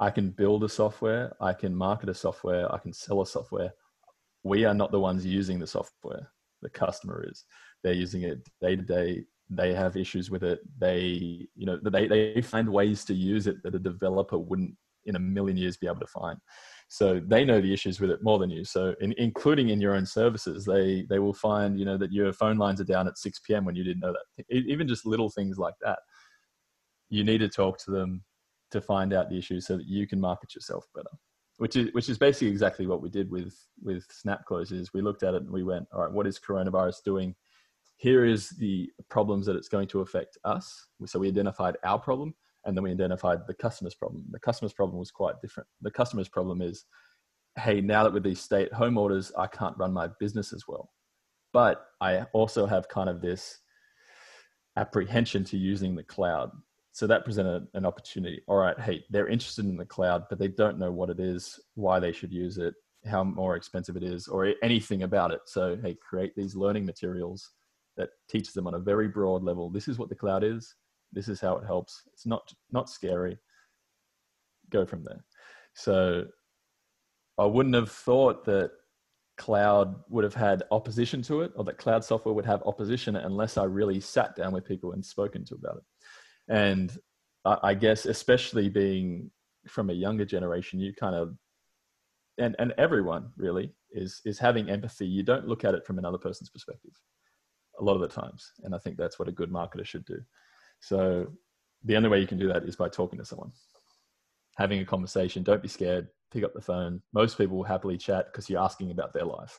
I 0.00 0.10
can 0.10 0.30
build 0.30 0.64
a 0.64 0.68
software, 0.68 1.32
I 1.40 1.52
can 1.52 1.74
market 1.74 2.08
a 2.08 2.14
software, 2.14 2.72
I 2.72 2.78
can 2.78 2.92
sell 2.92 3.22
a 3.22 3.26
software. 3.26 3.72
We 4.42 4.64
are 4.64 4.74
not 4.74 4.90
the 4.90 5.00
ones 5.00 5.24
using 5.24 5.58
the 5.58 5.66
software. 5.66 6.30
The 6.62 6.70
customer 6.70 7.24
is. 7.28 7.44
They're 7.82 7.92
using 7.92 8.22
it 8.22 8.40
day 8.60 8.76
to 8.76 8.82
day. 8.82 9.24
They 9.50 9.74
have 9.74 9.96
issues 9.96 10.30
with 10.30 10.42
it. 10.42 10.60
They, 10.78 11.46
you 11.54 11.66
know, 11.66 11.78
they, 11.82 12.08
they 12.08 12.42
find 12.42 12.68
ways 12.68 13.04
to 13.04 13.14
use 13.14 13.46
it 13.46 13.62
that 13.62 13.74
a 13.74 13.78
developer 13.78 14.38
wouldn't 14.38 14.74
in 15.04 15.16
a 15.16 15.20
million 15.20 15.56
years 15.56 15.76
be 15.76 15.86
able 15.86 16.00
to 16.00 16.06
find. 16.06 16.38
So 16.94 17.20
they 17.26 17.44
know 17.44 17.60
the 17.60 17.72
issues 17.72 17.98
with 17.98 18.12
it 18.12 18.22
more 18.22 18.38
than 18.38 18.50
you. 18.50 18.64
So 18.64 18.94
in, 19.00 19.16
including 19.18 19.70
in 19.70 19.80
your 19.80 19.96
own 19.96 20.06
services, 20.06 20.64
they 20.64 21.04
they 21.10 21.18
will 21.18 21.34
find 21.34 21.76
you 21.76 21.84
know 21.84 21.96
that 21.98 22.12
your 22.12 22.32
phone 22.32 22.56
lines 22.56 22.80
are 22.80 22.84
down 22.84 23.08
at 23.08 23.18
6 23.18 23.40
p.m. 23.40 23.64
when 23.64 23.74
you 23.74 23.82
didn't 23.82 23.98
know 23.98 24.12
that. 24.12 24.44
Even 24.48 24.86
just 24.86 25.04
little 25.04 25.28
things 25.28 25.58
like 25.58 25.74
that. 25.82 25.98
You 27.10 27.24
need 27.24 27.38
to 27.38 27.48
talk 27.48 27.78
to 27.78 27.90
them 27.90 28.22
to 28.70 28.80
find 28.80 29.12
out 29.12 29.28
the 29.28 29.36
issues 29.36 29.66
so 29.66 29.76
that 29.76 29.88
you 29.88 30.06
can 30.06 30.20
market 30.20 30.54
yourself 30.54 30.86
better. 30.94 31.10
Which 31.56 31.74
is 31.74 31.92
which 31.94 32.08
is 32.08 32.16
basically 32.16 32.50
exactly 32.50 32.86
what 32.86 33.02
we 33.02 33.10
did 33.10 33.28
with 33.28 33.56
with 33.82 34.06
Snap 34.12 34.44
Closes. 34.44 34.94
We 34.94 35.02
looked 35.02 35.24
at 35.24 35.34
it 35.34 35.42
and 35.42 35.50
we 35.50 35.64
went, 35.64 35.88
all 35.92 36.02
right, 36.02 36.12
what 36.12 36.28
is 36.28 36.38
coronavirus 36.38 37.02
doing? 37.04 37.34
Here 37.96 38.24
is 38.24 38.50
the 38.50 38.88
problems 39.10 39.46
that 39.46 39.56
it's 39.56 39.68
going 39.68 39.88
to 39.88 40.00
affect 40.02 40.38
us. 40.44 40.86
So 41.06 41.18
we 41.18 41.26
identified 41.26 41.76
our 41.82 41.98
problem 41.98 42.36
and 42.64 42.76
then 42.76 42.84
we 42.84 42.90
identified 42.90 43.40
the 43.46 43.54
customer's 43.54 43.94
problem. 43.94 44.24
The 44.30 44.38
customer's 44.38 44.72
problem 44.72 44.98
was 44.98 45.10
quite 45.10 45.40
different. 45.42 45.68
The 45.82 45.90
customer's 45.90 46.28
problem 46.28 46.62
is, 46.62 46.84
hey, 47.58 47.80
now 47.80 48.02
that 48.04 48.12
with 48.12 48.22
these 48.22 48.40
stay 48.40 48.64
at 48.64 48.72
home 48.72 48.98
orders, 48.98 49.32
I 49.38 49.46
can't 49.46 49.76
run 49.76 49.92
my 49.92 50.08
business 50.18 50.52
as 50.52 50.64
well. 50.66 50.90
But 51.52 51.84
I 52.00 52.22
also 52.32 52.66
have 52.66 52.88
kind 52.88 53.08
of 53.08 53.20
this 53.20 53.58
apprehension 54.76 55.44
to 55.44 55.56
using 55.56 55.94
the 55.94 56.02
cloud. 56.02 56.50
So 56.92 57.06
that 57.06 57.24
presented 57.24 57.66
an 57.74 57.86
opportunity. 57.86 58.40
All 58.46 58.56
right, 58.56 58.78
hey, 58.78 59.04
they're 59.10 59.28
interested 59.28 59.64
in 59.64 59.76
the 59.76 59.84
cloud, 59.84 60.24
but 60.30 60.38
they 60.38 60.48
don't 60.48 60.78
know 60.78 60.92
what 60.92 61.10
it 61.10 61.20
is, 61.20 61.58
why 61.74 62.00
they 62.00 62.12
should 62.12 62.32
use 62.32 62.58
it, 62.58 62.74
how 63.06 63.22
more 63.24 63.56
expensive 63.56 63.96
it 63.96 64.02
is, 64.02 64.26
or 64.28 64.54
anything 64.62 65.02
about 65.02 65.30
it. 65.30 65.40
So, 65.46 65.76
hey, 65.82 65.96
create 66.08 66.34
these 66.36 66.56
learning 66.56 66.86
materials 66.86 67.50
that 67.96 68.10
teach 68.28 68.52
them 68.52 68.66
on 68.66 68.74
a 68.74 68.78
very 68.78 69.08
broad 69.08 69.42
level. 69.42 69.70
This 69.70 69.88
is 69.88 69.98
what 69.98 70.08
the 70.08 70.14
cloud 70.14 70.42
is 70.42 70.74
this 71.14 71.28
is 71.28 71.40
how 71.40 71.56
it 71.56 71.64
helps. 71.64 72.02
It's 72.12 72.26
not 72.26 72.52
not 72.72 72.90
scary. 72.90 73.38
Go 74.70 74.84
from 74.84 75.04
there. 75.04 75.24
So 75.74 76.26
i 77.38 77.44
wouldn't 77.44 77.74
have 77.74 77.90
thought 77.90 78.44
that 78.44 78.70
cloud 79.36 79.96
would 80.08 80.22
have 80.22 80.34
had 80.34 80.62
opposition 80.70 81.20
to 81.20 81.40
it 81.40 81.50
or 81.56 81.64
that 81.64 81.78
cloud 81.78 82.04
software 82.04 82.32
would 82.32 82.46
have 82.46 82.62
opposition 82.62 83.16
unless 83.16 83.58
i 83.58 83.64
really 83.64 83.98
sat 83.98 84.36
down 84.36 84.52
with 84.52 84.64
people 84.64 84.92
and 84.92 85.04
spoken 85.04 85.44
to 85.44 85.54
about 85.56 85.76
it. 85.76 85.82
And 86.48 86.96
i 87.44 87.74
guess 87.74 88.06
especially 88.06 88.68
being 88.68 89.30
from 89.68 89.90
a 89.90 89.92
younger 89.92 90.24
generation 90.24 90.80
you 90.80 90.92
kind 90.94 91.14
of 91.14 91.36
and 92.38 92.54
and 92.58 92.72
everyone 92.78 93.30
really 93.36 93.72
is 93.92 94.20
is 94.24 94.38
having 94.38 94.68
empathy. 94.68 95.06
You 95.06 95.22
don't 95.22 95.46
look 95.46 95.64
at 95.64 95.74
it 95.74 95.86
from 95.86 95.98
another 95.98 96.18
person's 96.18 96.50
perspective 96.50 96.92
a 97.80 97.84
lot 97.84 97.94
of 97.94 98.00
the 98.00 98.08
times 98.08 98.52
and 98.62 98.74
i 98.74 98.78
think 98.78 98.96
that's 98.96 99.18
what 99.18 99.28
a 99.28 99.32
good 99.32 99.50
marketer 99.50 99.84
should 99.84 100.04
do 100.04 100.18
so 100.84 101.26
the 101.82 101.96
only 101.96 102.08
way 102.08 102.20
you 102.20 102.26
can 102.26 102.38
do 102.38 102.48
that 102.48 102.64
is 102.64 102.76
by 102.76 102.88
talking 102.88 103.18
to 103.18 103.24
someone, 103.24 103.52
having 104.56 104.80
a 104.80 104.84
conversation. 104.84 105.42
Don't 105.42 105.62
be 105.62 105.68
scared. 105.68 106.08
Pick 106.30 106.44
up 106.44 106.52
the 106.52 106.60
phone. 106.60 107.00
Most 107.12 107.38
people 107.38 107.56
will 107.56 107.64
happily 107.64 107.96
chat 107.96 108.26
because 108.26 108.50
you're 108.50 108.62
asking 108.62 108.90
about 108.90 109.14
their 109.14 109.24
life. 109.24 109.58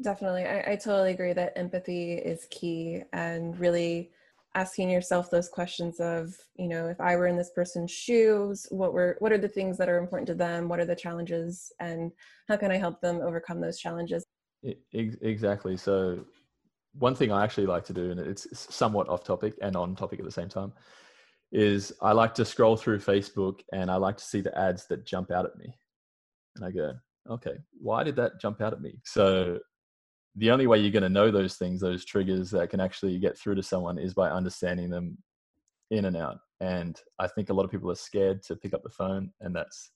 Definitely. 0.00 0.44
I, 0.44 0.72
I 0.72 0.76
totally 0.76 1.10
agree 1.10 1.32
that 1.32 1.52
empathy 1.56 2.12
is 2.12 2.46
key 2.50 3.02
and 3.12 3.58
really 3.58 4.12
asking 4.54 4.88
yourself 4.88 5.30
those 5.30 5.48
questions 5.48 6.00
of 6.00 6.34
you 6.56 6.68
know 6.68 6.88
if 6.88 6.98
i 7.02 7.14
were 7.14 7.26
in 7.26 7.36
this 7.36 7.50
person's 7.50 7.90
shoes 7.90 8.66
what 8.70 8.94
were 8.94 9.16
what 9.18 9.30
are 9.30 9.36
the 9.38 9.46
things 9.46 9.76
that 9.76 9.90
are 9.90 9.98
important 9.98 10.26
to 10.26 10.34
them 10.34 10.68
what 10.68 10.80
are 10.80 10.86
the 10.86 10.96
challenges 10.96 11.70
and 11.80 12.10
how 12.48 12.56
can 12.56 12.70
i 12.70 12.76
help 12.78 12.98
them 13.02 13.20
overcome 13.20 13.60
those 13.60 13.78
challenges 13.78 14.24
exactly 14.92 15.76
so 15.76 16.24
one 16.94 17.14
thing 17.14 17.32
I 17.32 17.44
actually 17.44 17.66
like 17.66 17.84
to 17.86 17.92
do, 17.92 18.10
and 18.10 18.20
it's 18.20 18.46
somewhat 18.52 19.08
off 19.08 19.24
topic 19.24 19.54
and 19.62 19.76
on 19.76 19.94
topic 19.94 20.18
at 20.18 20.24
the 20.24 20.32
same 20.32 20.48
time, 20.48 20.72
is 21.52 21.92
I 22.02 22.12
like 22.12 22.34
to 22.34 22.44
scroll 22.44 22.76
through 22.76 22.98
Facebook 22.98 23.60
and 23.72 23.90
I 23.90 23.96
like 23.96 24.16
to 24.18 24.24
see 24.24 24.40
the 24.40 24.56
ads 24.58 24.86
that 24.88 25.06
jump 25.06 25.30
out 25.30 25.46
at 25.46 25.56
me. 25.56 25.74
And 26.56 26.64
I 26.64 26.70
go, 26.70 26.92
okay, 27.30 27.54
why 27.80 28.04
did 28.04 28.16
that 28.16 28.40
jump 28.40 28.60
out 28.60 28.72
at 28.72 28.80
me? 28.80 28.98
So 29.04 29.58
the 30.36 30.50
only 30.50 30.66
way 30.66 30.78
you're 30.78 30.92
going 30.92 31.02
to 31.02 31.08
know 31.08 31.30
those 31.30 31.56
things, 31.56 31.80
those 31.80 32.04
triggers 32.04 32.50
that 32.50 32.70
can 32.70 32.80
actually 32.80 33.18
get 33.18 33.38
through 33.38 33.54
to 33.56 33.62
someone 33.62 33.98
is 33.98 34.14
by 34.14 34.30
understanding 34.30 34.90
them 34.90 35.18
in 35.90 36.04
and 36.04 36.16
out. 36.16 36.38
And 36.60 37.00
I 37.18 37.28
think 37.28 37.50
a 37.50 37.54
lot 37.54 37.64
of 37.64 37.70
people 37.70 37.90
are 37.90 37.96
scared 37.96 38.42
to 38.44 38.56
pick 38.56 38.74
up 38.74 38.82
the 38.82 38.90
phone, 38.90 39.30
and 39.40 39.54
that's 39.54 39.90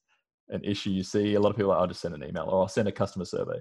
an 0.49 0.63
issue 0.63 0.89
you 0.89 1.03
see. 1.03 1.35
A 1.35 1.39
lot 1.39 1.49
of 1.49 1.55
people, 1.55 1.71
are, 1.71 1.79
I'll 1.79 1.87
just 1.87 2.01
send 2.01 2.15
an 2.15 2.23
email 2.23 2.45
or 2.45 2.61
I'll 2.61 2.67
send 2.67 2.87
a 2.87 2.91
customer 2.91 3.25
survey 3.25 3.59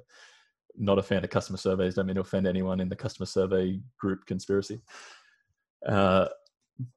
not 0.77 0.99
a 0.99 1.03
fan 1.03 1.25
of 1.25 1.31
customer 1.31 1.59
surveys. 1.59 1.95
Don't 1.95 2.07
mean 2.07 2.17
to 2.17 2.23
offend 2.23 2.47
anyone 2.47 2.81
in 2.81 2.89
the 2.89 2.97
customer 2.97 3.27
survey 3.27 3.81
group 3.99 4.25
conspiracy. 4.27 4.81
Uh, 5.87 6.29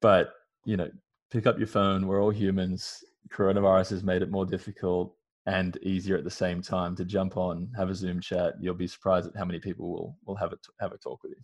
but 0.00 0.32
you 0.64 0.76
know, 0.76 0.90
pick 1.30 1.46
up 1.46 1.58
your 1.58 1.66
phone. 1.66 2.06
We're 2.06 2.22
all 2.22 2.30
humans. 2.30 3.04
Coronavirus 3.32 3.90
has 3.90 4.04
made 4.04 4.22
it 4.22 4.30
more 4.30 4.46
difficult 4.46 5.14
and 5.46 5.76
easier 5.82 6.16
at 6.16 6.24
the 6.24 6.30
same 6.30 6.60
time 6.60 6.96
to 6.96 7.04
jump 7.04 7.36
on, 7.36 7.70
have 7.76 7.88
a 7.88 7.94
Zoom 7.94 8.20
chat. 8.20 8.54
You'll 8.60 8.74
be 8.74 8.88
surprised 8.88 9.28
at 9.28 9.36
how 9.36 9.44
many 9.44 9.60
people 9.60 9.90
will 9.90 10.18
will 10.26 10.36
have 10.36 10.52
a 10.52 10.58
have 10.80 10.92
a 10.92 10.98
talk 10.98 11.22
with 11.22 11.32
you. 11.32 11.42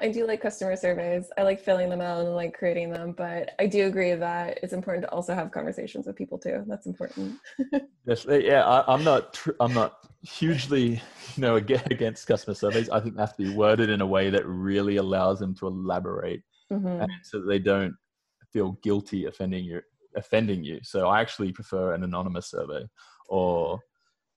I 0.00 0.08
do 0.08 0.26
like 0.26 0.40
customer 0.40 0.76
surveys. 0.76 1.30
I 1.36 1.42
like 1.42 1.60
filling 1.60 1.88
them 1.88 2.00
out 2.00 2.24
and 2.24 2.34
like 2.34 2.56
creating 2.56 2.90
them, 2.90 3.12
but 3.12 3.50
I 3.58 3.66
do 3.66 3.86
agree 3.86 4.14
that 4.14 4.58
it's 4.62 4.72
important 4.72 5.04
to 5.04 5.10
also 5.10 5.34
have 5.34 5.50
conversations 5.50 6.06
with 6.06 6.16
people 6.16 6.38
too. 6.38 6.64
That's 6.66 6.86
important. 6.86 7.38
yes, 8.06 8.26
yeah. 8.28 8.64
I, 8.64 8.94
am 8.94 9.04
not. 9.04 9.34
Tr- 9.34 9.50
I'm 9.60 9.74
not 9.74 9.98
hugely, 10.22 11.02
you 11.36 11.40
know, 11.40 11.56
against 11.56 12.26
customer 12.26 12.54
surveys. 12.54 12.88
I 12.90 13.00
think 13.00 13.16
they 13.16 13.22
have 13.22 13.36
to 13.36 13.42
be 13.42 13.54
worded 13.54 13.90
in 13.90 14.00
a 14.00 14.06
way 14.06 14.30
that 14.30 14.46
really 14.46 14.96
allows 14.96 15.38
them 15.38 15.54
to 15.56 15.66
elaborate, 15.66 16.42
mm-hmm. 16.72 17.04
so 17.22 17.40
that 17.40 17.46
they 17.46 17.58
don't 17.58 17.94
feel 18.52 18.72
guilty 18.82 19.26
offending 19.26 19.64
you. 19.64 19.80
Offending 20.16 20.64
you. 20.64 20.80
So 20.82 21.08
I 21.08 21.20
actually 21.20 21.52
prefer 21.52 21.94
an 21.94 22.04
anonymous 22.04 22.50
survey, 22.50 22.84
or 23.28 23.78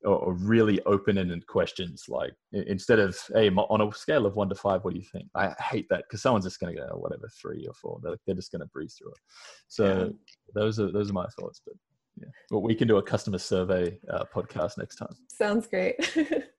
or, 0.04 0.34
really 0.34 0.82
open-ended 0.86 1.46
questions 1.48 2.06
like 2.08 2.34
instead 2.52 3.00
of 3.00 3.18
hey 3.34 3.50
on 3.50 3.82
a 3.82 3.94
scale 3.94 4.26
of 4.26 4.36
one 4.36 4.50
to 4.50 4.56
five 4.56 4.84
what 4.84 4.94
do 4.94 5.00
you 5.00 5.06
think? 5.12 5.28
I 5.36 5.54
hate 5.60 5.88
that 5.90 6.04
because 6.08 6.22
someone's 6.22 6.46
just 6.46 6.60
going 6.60 6.76
to 6.76 6.82
go 6.82 6.90
oh, 6.92 6.98
whatever 6.98 7.30
three 7.42 7.66
or 7.68 7.74
four 7.74 8.00
they're, 8.02 8.18
they're 8.26 8.36
just 8.36 8.52
going 8.52 8.62
to 8.62 8.68
breeze 8.68 8.96
through 8.98 9.12
it. 9.12 9.20
So 9.68 9.86
yeah. 9.86 10.10
those 10.54 10.80
are 10.80 10.92
those 10.92 11.10
are 11.10 11.14
my 11.14 11.28
thoughts 11.40 11.62
but 11.66 11.76
yeah. 12.20 12.30
Well 12.52 12.62
we 12.62 12.76
can 12.76 12.88
do 12.88 12.98
a 12.98 13.04
customer 13.04 13.38
survey 13.38 13.98
uh, 14.10 14.26
podcast 14.34 14.78
next 14.78 14.98
time. 14.98 15.16
Sounds 15.30 15.68
great. 15.68 15.96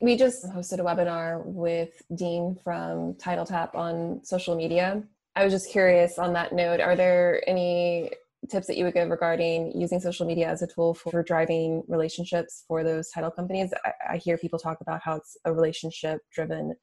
We 0.00 0.16
just 0.16 0.44
hosted 0.44 0.80
a 0.80 0.82
webinar 0.82 1.44
with 1.44 2.02
dean 2.14 2.58
from 2.62 3.14
title 3.14 3.46
tap 3.46 3.74
on 3.74 4.20
social 4.24 4.54
media. 4.54 5.02
I 5.34 5.44
was 5.44 5.52
just 5.52 5.70
curious 5.70 6.18
on 6.18 6.32
that 6.34 6.52
note 6.52 6.80
are 6.80 6.96
there 6.96 7.42
any 7.46 8.10
tips 8.46 8.66
that 8.66 8.76
you 8.76 8.84
would 8.84 8.94
give 8.94 9.08
regarding 9.08 9.72
using 9.78 10.00
social 10.00 10.26
media 10.26 10.48
as 10.48 10.62
a 10.62 10.66
tool 10.66 10.94
for 10.94 11.22
driving 11.22 11.82
relationships 11.88 12.64
for 12.66 12.84
those 12.84 13.10
title 13.10 13.30
companies? 13.30 13.72
I, 13.84 14.14
I 14.14 14.16
hear 14.18 14.38
people 14.38 14.58
talk 14.58 14.78
about 14.80 15.00
how 15.02 15.16
it's 15.16 15.36
a 15.44 15.52
relationship 15.52 16.20
driven 16.32 16.74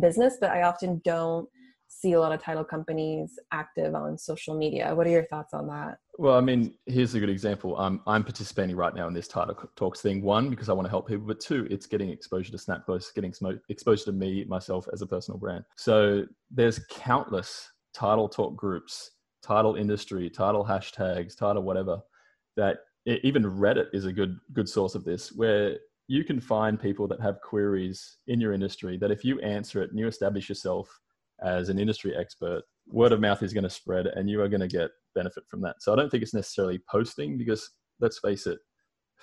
business, 0.00 0.36
but 0.40 0.50
I 0.50 0.62
often 0.62 1.00
don't 1.04 1.48
see 1.88 2.12
a 2.12 2.20
lot 2.20 2.32
of 2.32 2.42
title 2.42 2.64
companies 2.64 3.38
active 3.52 3.94
on 3.94 4.16
social 4.16 4.56
media. 4.56 4.94
What 4.94 5.06
are 5.06 5.10
your 5.10 5.26
thoughts 5.26 5.52
on 5.52 5.66
that? 5.68 5.98
Well, 6.18 6.36
I 6.36 6.40
mean, 6.40 6.74
here's 6.86 7.14
a 7.14 7.20
good 7.20 7.28
example. 7.28 7.76
I'm 7.76 8.00
I'm 8.06 8.24
participating 8.24 8.76
right 8.76 8.94
now 8.94 9.08
in 9.08 9.14
this 9.14 9.28
title 9.28 9.54
talks 9.76 10.00
thing. 10.00 10.22
One, 10.22 10.50
because 10.50 10.68
I 10.68 10.72
want 10.72 10.86
to 10.86 10.90
help 10.90 11.08
people, 11.08 11.26
but 11.26 11.40
two, 11.40 11.66
it's 11.70 11.86
getting 11.86 12.10
exposure 12.10 12.50
to 12.50 12.58
SnapClose, 12.58 13.14
getting 13.14 13.32
exposure 13.68 14.04
to 14.06 14.12
me 14.12 14.44
myself 14.44 14.88
as 14.92 15.02
a 15.02 15.06
personal 15.06 15.38
brand. 15.38 15.64
So 15.76 16.24
there's 16.50 16.80
countless 16.90 17.70
title 17.94 18.28
talk 18.28 18.56
groups, 18.56 19.10
title 19.42 19.76
industry, 19.76 20.30
title 20.30 20.64
hashtags, 20.64 21.36
title 21.36 21.62
whatever. 21.62 22.00
That 22.56 22.78
even 23.06 23.44
Reddit 23.44 23.86
is 23.92 24.04
a 24.04 24.12
good 24.12 24.38
good 24.52 24.68
source 24.68 24.94
of 24.94 25.04
this, 25.04 25.32
where 25.32 25.78
you 26.08 26.24
can 26.24 26.40
find 26.40 26.80
people 26.80 27.08
that 27.08 27.20
have 27.20 27.40
queries 27.40 28.18
in 28.26 28.40
your 28.40 28.52
industry 28.52 28.98
that 28.98 29.10
if 29.10 29.24
you 29.24 29.40
answer 29.40 29.82
it 29.82 29.90
and 29.90 29.98
you 29.98 30.06
establish 30.06 30.48
yourself 30.48 31.00
as 31.42 31.68
an 31.68 31.78
industry 31.78 32.14
expert, 32.14 32.62
word 32.86 33.12
of 33.12 33.20
mouth 33.20 33.42
is 33.42 33.52
going 33.52 33.64
to 33.64 33.70
spread 33.70 34.06
and 34.06 34.28
you 34.28 34.40
are 34.40 34.48
going 34.48 34.60
to 34.60 34.68
get 34.68 34.90
benefit 35.14 35.44
from 35.48 35.60
that. 35.62 35.76
So 35.80 35.92
I 35.92 35.96
don't 35.96 36.10
think 36.10 36.22
it's 36.22 36.34
necessarily 36.34 36.80
posting 36.90 37.38
because 37.38 37.70
let's 38.00 38.18
face 38.18 38.46
it, 38.46 38.58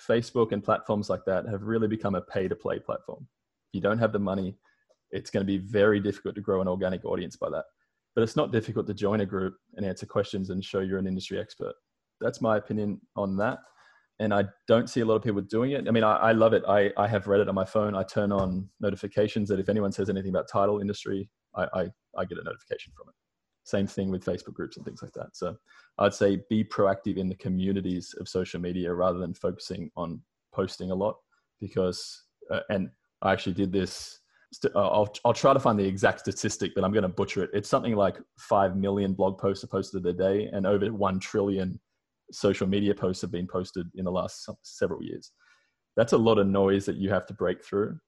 Facebook 0.08 0.51
and 0.51 0.63
platforms 0.63 1.10
like 1.10 1.25
that 1.25 1.47
have 1.47 1.63
really 1.63 1.88
become 1.88 2.15
a 2.15 2.21
pay 2.21 2.47
to 2.47 2.55
play 2.55 2.79
platform. 2.79 3.27
If 3.69 3.75
you 3.75 3.82
don't 3.82 3.99
have 3.99 4.13
the 4.13 4.19
money, 4.19 4.55
it's 5.12 5.29
going 5.29 5.45
to 5.45 5.47
be 5.47 5.58
very 5.58 5.99
difficult 5.99 6.36
to 6.36 6.41
grow 6.41 6.62
an 6.62 6.67
organic 6.67 7.05
audience 7.05 7.36
by 7.36 7.49
that. 7.49 7.65
But 8.15 8.24
it's 8.24 8.36
not 8.36 8.52
difficult 8.52 8.88
to 8.88 8.93
join 8.93 9.22
a 9.22 9.26
group 9.26 9.56
and 9.76 9.86
answer 9.86 10.06
questions 10.06 10.50
and 10.50 10.63
show 10.63 10.80
you're 10.80 11.00
an 11.00 11.08
industry 11.08 11.39
expert. 11.39 11.74
That's 12.19 12.41
my 12.41 12.58
opinion 12.58 13.00
on 13.15 13.38
that 13.38 13.60
and 14.19 14.34
I 14.34 14.45
don't 14.67 14.89
see 14.89 15.00
a 15.00 15.06
lot 15.06 15.15
of 15.15 15.24
people 15.24 15.41
doing 15.41 15.72
it. 15.72 15.88
I 15.88 15.91
mean, 15.91 16.04
I, 16.04 16.15
I, 16.17 16.32
love 16.34 16.54
it. 16.54 16.63
I, 16.67 16.91
I 16.98 17.08
have 17.08 17.24
Reddit 17.24 17.48
on 17.48 17.56
my 17.56 17.63
phone. 17.63 17.95
I 17.95 18.04
turn 18.04 18.32
on 18.32 18.67
notifications 18.82 19.48
that 19.50 19.60
if 19.60 19.69
anyone 19.69 19.93
says 19.93 20.10
anything 20.10 20.30
about 20.30 20.50
title 20.52 20.82
industry, 20.82 21.30
I, 21.56 21.63
I, 21.74 21.82
I 22.17 22.26
get 22.26 22.38
a 22.38 22.43
notification 22.43 22.91
from 22.95 23.08
it. 23.10 23.15
Same 23.63 23.88
thing 23.88 24.12
with 24.12 24.26
Facebook 24.26 24.54
groups 24.54 24.76
and 24.76 24.86
things 24.86 25.02
like 25.02 25.13
that. 25.13 25.30
So 25.34 25.56
I'd 26.00 26.13
say 26.13 26.39
be 26.50 26.65
proactive 26.65 27.17
in 27.17 27.30
the 27.30 27.36
communities 27.36 28.13
of 28.19 28.28
social 28.28 28.60
media 28.60 28.93
rather 28.93 29.19
than 29.19 29.34
focusing 29.34 29.89
on 29.95 30.22
posting 30.54 30.91
a 30.91 30.95
lot 30.95 31.15
because, 31.62 32.24
uh, 32.52 32.62
and 32.69 32.89
I 33.22 33.32
actually 33.32 33.54
did 33.54 33.72
this. 33.72 34.19
Uh, 34.63 34.79
I'll, 34.79 35.13
I'll 35.23 35.33
try 35.33 35.53
to 35.53 35.59
find 35.59 35.77
the 35.77 35.85
exact 35.85 36.21
statistic, 36.21 36.73
but 36.75 36.83
I'm 36.83 36.91
going 36.91 37.03
to 37.03 37.09
butcher 37.09 37.43
it. 37.43 37.51
It's 37.53 37.69
something 37.69 37.95
like 37.95 38.17
5 38.39 38.75
million 38.75 39.13
blog 39.13 39.38
posts 39.38 39.63
are 39.63 39.67
posted 39.67 40.05
a 40.05 40.13
day 40.13 40.49
and 40.51 40.65
over 40.65 40.91
1 40.91 41.19
trillion 41.19 41.79
social 42.31 42.67
media 42.67 42.93
posts 42.93 43.21
have 43.21 43.31
been 43.31 43.47
posted 43.47 43.88
in 43.95 44.05
the 44.05 44.12
last 44.12 44.49
several 44.63 45.03
years. 45.03 45.31
That's 45.95 46.13
a 46.13 46.17
lot 46.17 46.38
of 46.38 46.47
noise 46.47 46.85
that 46.85 46.95
you 46.95 47.09
have 47.09 47.25
to 47.27 47.33
break 47.33 47.63
through. 47.63 47.99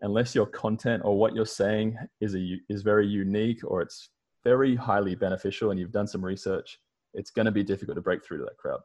Unless 0.00 0.34
your 0.34 0.46
content 0.46 1.02
or 1.04 1.16
what 1.16 1.34
you're 1.34 1.46
saying 1.46 1.96
is 2.20 2.34
a 2.34 2.58
is 2.68 2.82
very 2.82 3.06
unique 3.06 3.60
or 3.64 3.82
it's 3.82 4.10
very 4.44 4.74
highly 4.74 5.14
beneficial 5.14 5.70
and 5.70 5.78
you've 5.78 5.92
done 5.92 6.08
some 6.08 6.24
research, 6.24 6.78
it's 7.14 7.30
going 7.30 7.46
to 7.46 7.52
be 7.52 7.62
difficult 7.62 7.96
to 7.96 8.02
break 8.02 8.24
through 8.24 8.38
to 8.38 8.44
that 8.44 8.56
crowd. 8.56 8.80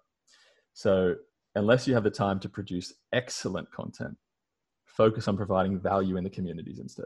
So 0.74 1.16
unless 1.56 1.88
you 1.88 1.96
have 1.96 2.04
the 2.04 2.12
time 2.12 2.40
to 2.42 2.50
produce 2.50 2.94
excellent 3.14 3.72
content, 3.72 4.16
focus 4.98 5.28
on 5.28 5.38
providing 5.38 5.80
value 5.80 6.18
in 6.18 6.24
the 6.24 6.30
communities 6.30 6.80
instead. 6.80 7.06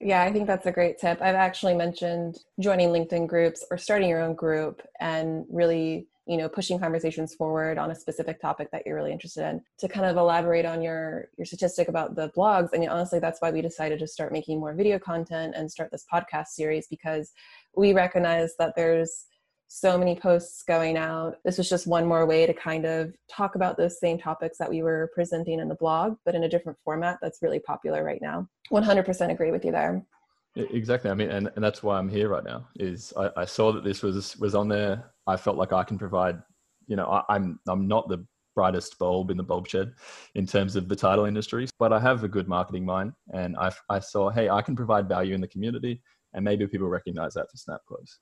Yeah, 0.00 0.22
I 0.22 0.32
think 0.32 0.46
that's 0.46 0.66
a 0.66 0.72
great 0.72 0.98
tip. 0.98 1.22
I've 1.22 1.36
actually 1.36 1.74
mentioned 1.74 2.38
joining 2.60 2.88
LinkedIn 2.88 3.26
groups 3.28 3.64
or 3.70 3.78
starting 3.78 4.08
your 4.08 4.20
own 4.20 4.34
group 4.34 4.82
and 5.00 5.46
really 5.50 6.08
you 6.26 6.36
know 6.36 6.48
pushing 6.48 6.78
conversations 6.78 7.34
forward 7.34 7.78
on 7.78 7.92
a 7.92 7.94
specific 7.94 8.40
topic 8.40 8.68
that 8.72 8.82
you're 8.84 8.96
really 8.96 9.12
interested 9.12 9.48
in 9.48 9.62
to 9.78 9.88
kind 9.88 10.04
of 10.04 10.16
elaborate 10.16 10.66
on 10.66 10.82
your 10.82 11.28
your 11.38 11.46
statistic 11.46 11.86
about 11.86 12.16
the 12.16 12.30
blogs 12.36 12.72
and 12.72 12.86
honestly 12.88 13.20
that's 13.20 13.40
why 13.40 13.50
we 13.52 13.62
decided 13.62 14.00
to 14.00 14.08
start 14.08 14.32
making 14.32 14.58
more 14.58 14.74
video 14.74 14.98
content 14.98 15.54
and 15.56 15.70
start 15.70 15.88
this 15.92 16.04
podcast 16.12 16.48
series 16.48 16.88
because 16.88 17.32
we 17.76 17.92
recognize 17.92 18.56
that 18.58 18.74
there's 18.74 19.26
so 19.68 19.98
many 19.98 20.14
posts 20.14 20.62
going 20.62 20.96
out 20.96 21.36
this 21.44 21.58
was 21.58 21.68
just 21.68 21.86
one 21.86 22.06
more 22.06 22.24
way 22.24 22.46
to 22.46 22.54
kind 22.54 22.84
of 22.84 23.12
talk 23.30 23.54
about 23.56 23.76
those 23.76 23.98
same 23.98 24.18
topics 24.18 24.58
that 24.58 24.70
we 24.70 24.82
were 24.82 25.10
presenting 25.14 25.60
in 25.60 25.68
the 25.68 25.74
blog 25.74 26.16
but 26.24 26.34
in 26.34 26.44
a 26.44 26.48
different 26.48 26.78
format 26.84 27.18
that's 27.20 27.42
really 27.42 27.58
popular 27.58 28.04
right 28.04 28.22
now 28.22 28.48
100% 28.70 29.30
agree 29.30 29.50
with 29.50 29.64
you 29.64 29.72
there 29.72 30.04
Exactly. 30.56 31.10
I 31.10 31.14
mean, 31.14 31.28
and, 31.30 31.50
and 31.54 31.62
that's 31.62 31.82
why 31.82 31.98
I'm 31.98 32.08
here 32.08 32.30
right 32.30 32.44
now. 32.44 32.66
Is 32.76 33.12
I, 33.16 33.30
I 33.36 33.44
saw 33.44 33.72
that 33.72 33.84
this 33.84 34.02
was 34.02 34.36
was 34.38 34.54
on 34.54 34.68
there. 34.68 35.12
I 35.26 35.36
felt 35.36 35.56
like 35.56 35.72
I 35.72 35.84
can 35.84 35.98
provide. 35.98 36.40
You 36.86 36.96
know, 36.96 37.06
I, 37.06 37.22
I'm 37.28 37.60
I'm 37.68 37.86
not 37.86 38.08
the 38.08 38.24
brightest 38.54 38.98
bulb 38.98 39.30
in 39.30 39.36
the 39.36 39.42
bulb 39.42 39.68
shed 39.68 39.92
in 40.34 40.46
terms 40.46 40.74
of 40.74 40.88
the 40.88 40.96
title 40.96 41.26
industry, 41.26 41.68
but 41.78 41.92
I 41.92 42.00
have 42.00 42.24
a 42.24 42.28
good 42.28 42.48
marketing 42.48 42.86
mind, 42.86 43.12
and 43.34 43.54
I 43.58 43.70
I 43.90 43.98
saw, 43.98 44.30
hey, 44.30 44.48
I 44.48 44.62
can 44.62 44.74
provide 44.74 45.08
value 45.08 45.34
in 45.34 45.42
the 45.42 45.48
community, 45.48 46.00
and 46.32 46.42
maybe 46.42 46.66
people 46.66 46.88
recognize 46.88 47.34
that 47.34 47.48
for 47.50 47.58
SnapClose. 47.58 48.16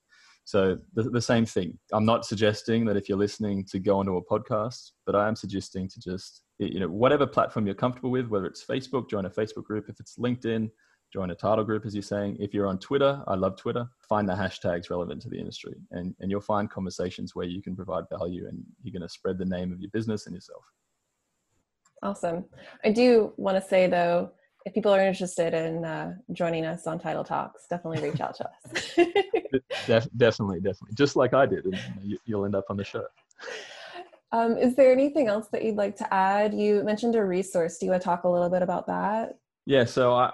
So 0.44 0.78
the, 0.94 1.04
the 1.04 1.20
same 1.20 1.46
thing. 1.46 1.78
I'm 1.92 2.04
not 2.04 2.26
suggesting 2.26 2.84
that 2.86 2.96
if 2.96 3.08
you're 3.08 3.18
listening 3.18 3.64
to 3.70 3.78
go 3.78 3.98
onto 3.98 4.16
a 4.16 4.24
podcast, 4.24 4.92
but 5.06 5.14
I 5.14 5.26
am 5.26 5.36
suggesting 5.36 5.88
to 5.88 6.00
just 6.00 6.42
you 6.58 6.80
know 6.80 6.88
whatever 6.88 7.26
platform 7.26 7.66
you're 7.66 7.74
comfortable 7.74 8.10
with, 8.10 8.28
whether 8.28 8.46
it's 8.46 8.64
Facebook, 8.64 9.08
join 9.08 9.24
a 9.24 9.30
Facebook 9.30 9.64
group. 9.64 9.88
If 9.88 10.00
it's 10.00 10.18
LinkedIn, 10.18 10.70
join 11.14 11.30
a 11.30 11.34
title 11.34 11.64
group, 11.64 11.86
as 11.86 11.94
you're 11.94 12.02
saying. 12.02 12.36
If 12.40 12.52
you're 12.52 12.66
on 12.66 12.78
Twitter, 12.78 13.22
I 13.28 13.36
love 13.36 13.56
Twitter, 13.56 13.86
find 14.08 14.28
the 14.28 14.34
hashtags 14.34 14.90
relevant 14.90 15.22
to 15.22 15.28
the 15.28 15.38
industry 15.38 15.76
and, 15.92 16.12
and 16.18 16.28
you'll 16.28 16.40
find 16.40 16.68
conversations 16.68 17.36
where 17.36 17.46
you 17.46 17.62
can 17.62 17.76
provide 17.76 18.04
value 18.10 18.48
and 18.48 18.60
you're 18.82 18.92
going 18.92 19.08
to 19.08 19.08
spread 19.08 19.38
the 19.38 19.44
name 19.44 19.72
of 19.72 19.80
your 19.80 19.90
business 19.92 20.26
and 20.26 20.34
yourself. 20.34 20.64
Awesome. 22.02 22.44
I 22.84 22.90
do 22.90 23.32
want 23.36 23.56
to 23.62 23.66
say 23.66 23.86
though, 23.86 24.32
if 24.64 24.72
people 24.72 24.92
are 24.92 25.00
interested 25.00 25.52
in 25.52 25.84
uh, 25.84 26.14
joining 26.32 26.64
us 26.64 26.86
on 26.86 26.98
Title 26.98 27.24
Talks, 27.24 27.66
definitely 27.68 28.08
reach 28.08 28.20
out 28.20 28.34
to 28.36 28.48
us. 28.48 28.96
Def- 29.86 30.08
definitely, 30.16 30.60
definitely. 30.60 30.94
Just 30.94 31.16
like 31.16 31.34
I 31.34 31.46
did, 31.46 31.66
and 31.66 31.78
you, 32.02 32.18
you'll 32.24 32.44
end 32.44 32.54
up 32.54 32.64
on 32.70 32.76
the 32.76 32.84
show. 32.84 33.04
Um, 34.32 34.56
is 34.56 34.74
there 34.74 34.90
anything 34.90 35.28
else 35.28 35.48
that 35.52 35.64
you'd 35.64 35.76
like 35.76 35.96
to 35.96 36.14
add? 36.14 36.54
You 36.54 36.82
mentioned 36.82 37.14
a 37.14 37.24
resource. 37.24 37.78
Do 37.78 37.86
you 37.86 37.92
want 37.92 38.02
to 38.02 38.04
talk 38.06 38.24
a 38.24 38.28
little 38.28 38.48
bit 38.48 38.62
about 38.62 38.86
that? 38.86 39.38
Yeah, 39.66 39.84
so 39.84 40.14
I, 40.14 40.32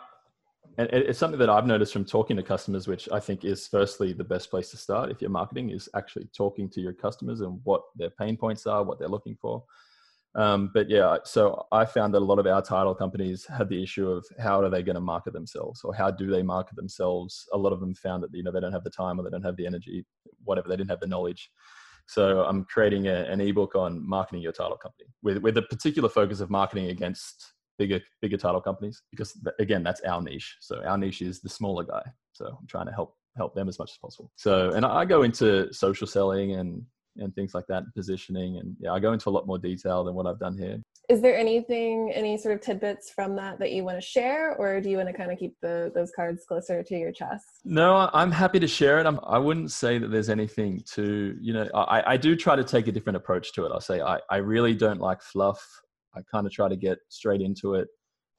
and 0.78 0.88
it's 0.90 1.18
something 1.18 1.38
that 1.38 1.50
I've 1.50 1.66
noticed 1.66 1.92
from 1.92 2.04
talking 2.04 2.36
to 2.36 2.42
customers, 2.42 2.86
which 2.86 3.08
I 3.12 3.20
think 3.20 3.44
is 3.44 3.66
firstly 3.66 4.12
the 4.12 4.24
best 4.24 4.48
place 4.48 4.70
to 4.70 4.76
start 4.76 5.10
if 5.10 5.20
you're 5.20 5.30
marketing 5.30 5.70
is 5.70 5.88
actually 5.94 6.28
talking 6.34 6.70
to 6.70 6.80
your 6.80 6.92
customers 6.92 7.40
and 7.40 7.60
what 7.64 7.82
their 7.96 8.10
pain 8.10 8.36
points 8.36 8.66
are, 8.66 8.84
what 8.84 8.98
they're 8.98 9.08
looking 9.08 9.36
for. 9.40 9.64
Um, 10.36 10.70
but 10.72 10.88
yeah, 10.88 11.16
so 11.24 11.66
I 11.72 11.84
found 11.84 12.14
that 12.14 12.22
a 12.22 12.24
lot 12.24 12.38
of 12.38 12.46
our 12.46 12.62
title 12.62 12.94
companies 12.94 13.46
had 13.46 13.68
the 13.68 13.82
issue 13.82 14.08
of 14.08 14.24
how 14.38 14.62
are 14.62 14.70
they 14.70 14.82
going 14.82 14.94
to 14.94 15.00
market 15.00 15.32
themselves 15.32 15.80
or 15.82 15.92
how 15.92 16.10
do 16.10 16.30
they 16.30 16.42
market 16.42 16.76
themselves? 16.76 17.46
A 17.52 17.58
lot 17.58 17.72
of 17.72 17.80
them 17.80 17.94
found 17.94 18.22
that 18.22 18.30
you 18.32 18.42
know 18.42 18.52
they 18.52 18.60
don't 18.60 18.72
have 18.72 18.84
the 18.84 18.90
time 18.90 19.18
or 19.18 19.24
they 19.24 19.30
don't 19.30 19.44
have 19.44 19.56
the 19.56 19.66
energy, 19.66 20.04
whatever 20.44 20.68
they 20.68 20.76
didn't 20.76 20.90
have 20.90 21.00
the 21.00 21.06
knowledge. 21.06 21.50
So 22.06 22.44
I'm 22.44 22.64
creating 22.64 23.08
a, 23.08 23.24
an 23.24 23.40
ebook 23.40 23.74
on 23.74 24.08
marketing 24.08 24.42
your 24.42 24.52
title 24.52 24.76
company 24.76 25.08
with 25.22 25.38
with 25.38 25.56
a 25.56 25.62
particular 25.62 26.08
focus 26.08 26.40
of 26.40 26.50
marketing 26.50 26.90
against 26.90 27.52
bigger 27.80 28.00
bigger 28.20 28.36
title 28.36 28.60
companies 28.60 29.02
because 29.10 29.36
again 29.58 29.82
that's 29.82 30.02
our 30.02 30.20
niche 30.20 30.54
so 30.60 30.82
our 30.84 30.98
niche 30.98 31.22
is 31.22 31.40
the 31.40 31.48
smaller 31.48 31.82
guy 31.82 32.02
so 32.32 32.44
i'm 32.44 32.66
trying 32.66 32.84
to 32.84 32.92
help 32.92 33.16
help 33.38 33.54
them 33.54 33.70
as 33.70 33.78
much 33.78 33.90
as 33.90 33.96
possible 33.96 34.30
so 34.36 34.70
and 34.72 34.84
i 34.84 35.02
go 35.02 35.22
into 35.22 35.72
social 35.72 36.06
selling 36.06 36.56
and 36.56 36.82
and 37.16 37.34
things 37.34 37.54
like 37.54 37.66
that 37.66 37.82
positioning 37.94 38.58
and 38.58 38.76
yeah 38.80 38.92
i 38.92 38.98
go 38.98 39.12
into 39.12 39.28
a 39.28 39.30
lot 39.30 39.46
more 39.46 39.58
detail 39.58 40.04
than 40.04 40.14
what 40.14 40.26
i've 40.26 40.38
done 40.38 40.56
here 40.56 40.80
is 41.08 41.20
there 41.20 41.36
anything 41.36 42.12
any 42.14 42.38
sort 42.38 42.54
of 42.54 42.60
tidbits 42.60 43.10
from 43.10 43.34
that 43.34 43.58
that 43.58 43.72
you 43.72 43.84
want 43.84 43.96
to 43.96 44.06
share 44.06 44.54
or 44.56 44.80
do 44.80 44.88
you 44.88 44.96
want 44.96 45.08
to 45.08 45.12
kind 45.12 45.32
of 45.32 45.38
keep 45.38 45.54
the 45.60 45.90
those 45.94 46.12
cards 46.14 46.44
closer 46.46 46.82
to 46.82 46.96
your 46.96 47.12
chest 47.12 47.44
no 47.64 48.08
i'm 48.12 48.30
happy 48.30 48.60
to 48.60 48.68
share 48.68 49.00
it 49.00 49.06
I'm, 49.06 49.18
i 49.24 49.38
wouldn't 49.38 49.70
say 49.70 49.98
that 49.98 50.10
there's 50.10 50.30
anything 50.30 50.82
to 50.94 51.36
you 51.40 51.52
know 51.52 51.68
I, 51.74 52.12
I 52.12 52.16
do 52.16 52.36
try 52.36 52.54
to 52.56 52.64
take 52.64 52.86
a 52.86 52.92
different 52.92 53.16
approach 53.16 53.52
to 53.54 53.64
it 53.66 53.72
i'll 53.72 53.80
say 53.80 54.00
i, 54.00 54.18
I 54.30 54.36
really 54.36 54.74
don't 54.74 55.00
like 55.00 55.20
fluff 55.20 55.82
I 56.14 56.22
kind 56.22 56.46
of 56.46 56.52
try 56.52 56.68
to 56.68 56.76
get 56.76 56.98
straight 57.08 57.40
into 57.40 57.74
it. 57.74 57.88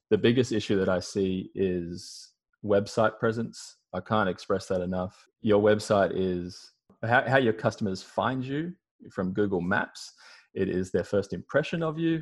The 0.09 0.17
biggest 0.17 0.51
issue 0.51 0.77
that 0.77 0.89
I 0.89 0.99
see 0.99 1.49
is 1.55 2.33
website 2.63 3.17
presence. 3.19 3.77
I 3.93 4.01
can't 4.01 4.29
express 4.29 4.67
that 4.67 4.81
enough. 4.81 5.25
Your 5.41 5.61
website 5.61 6.11
is 6.13 6.71
how, 7.03 7.23
how 7.27 7.37
your 7.37 7.53
customers 7.53 8.01
find 8.01 8.43
you 8.43 8.73
from 9.11 9.33
Google 9.33 9.61
Maps. 9.61 10.13
It 10.53 10.69
is 10.69 10.91
their 10.91 11.03
first 11.03 11.33
impression 11.33 11.81
of 11.83 11.97
you. 11.97 12.21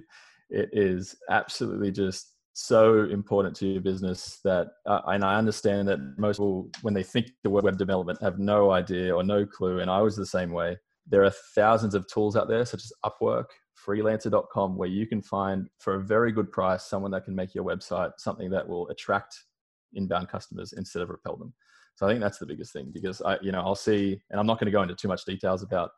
It 0.50 0.70
is 0.72 1.16
absolutely 1.30 1.92
just 1.92 2.34
so 2.54 3.06
important 3.06 3.56
to 3.56 3.68
your 3.68 3.82
business 3.82 4.40
that, 4.44 4.68
uh, 4.86 5.02
and 5.08 5.24
I 5.24 5.36
understand 5.36 5.88
that 5.88 6.00
most 6.18 6.38
people, 6.38 6.70
when 6.82 6.94
they 6.94 7.04
think 7.04 7.28
the 7.44 7.50
word 7.50 7.64
web 7.64 7.78
development, 7.78 8.22
have 8.22 8.40
no 8.40 8.72
idea 8.72 9.16
or 9.16 9.24
no 9.24 9.46
clue. 9.46 9.80
And 9.80 9.90
I 9.90 10.02
was 10.02 10.16
the 10.16 10.26
same 10.26 10.52
way. 10.52 10.78
There 11.08 11.24
are 11.24 11.34
thousands 11.56 11.96
of 11.96 12.08
tools 12.08 12.36
out 12.36 12.48
there, 12.48 12.66
such 12.66 12.84
as 12.84 12.94
Upwork, 13.06 13.46
freelancer.com 13.86 14.78
where 14.78 14.90
you 14.90 15.08
can 15.08 15.22
find 15.22 15.70
for 15.80 15.96
a 15.96 16.04
very 16.04 16.32
good 16.32 16.52
price 16.52 16.84
someone 16.84 17.12
that 17.12 17.26
can 17.26 17.36
make 17.36 17.56
your 17.56 17.64
website 17.64 18.12
something 18.18 18.50
that 18.52 18.68
will 18.68 18.88
attract 18.90 19.36
inbound 19.94 20.28
customers 20.28 20.74
instead 20.74 21.02
of 21.02 21.10
repel 21.10 21.38
them. 21.38 21.54
So 22.00 22.08
I 22.08 22.12
think 22.12 22.22
that's 22.22 22.38
the 22.38 22.46
biggest 22.46 22.72
thing 22.72 22.92
because 22.94 23.22
I, 23.22 23.38
you 23.42 23.52
know, 23.52 23.60
I'll 23.60 23.76
see, 23.76 24.22
and 24.30 24.40
I'm 24.40 24.48
not 24.48 24.58
going 24.58 24.68
to 24.68 24.72
go 24.72 24.82
into 24.82 24.96
too 24.96 25.10
much 25.10 25.26
details 25.26 25.64
about 25.64 25.90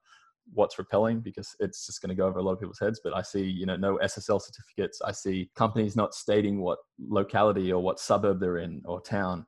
what's 0.51 0.79
repelling 0.79 1.19
because 1.19 1.55
it's 1.59 1.85
just 1.85 2.01
going 2.01 2.09
to 2.09 2.15
go 2.15 2.25
over 2.25 2.39
a 2.39 2.41
lot 2.41 2.53
of 2.53 2.59
people's 2.59 2.79
heads. 2.79 2.99
But 3.03 3.15
I 3.15 3.21
see, 3.21 3.43
you 3.43 3.67
know, 3.67 3.75
no 3.75 3.99
SSL 3.99 4.41
certificates. 4.41 4.99
I 5.03 5.11
see 5.11 5.51
companies 5.55 5.95
not 5.95 6.15
stating 6.15 6.59
what 6.59 6.79
locality 6.97 7.71
or 7.71 7.83
what 7.83 7.99
suburb 7.99 8.39
they're 8.39 8.57
in 8.57 8.81
or 8.83 8.99
town. 8.99 9.45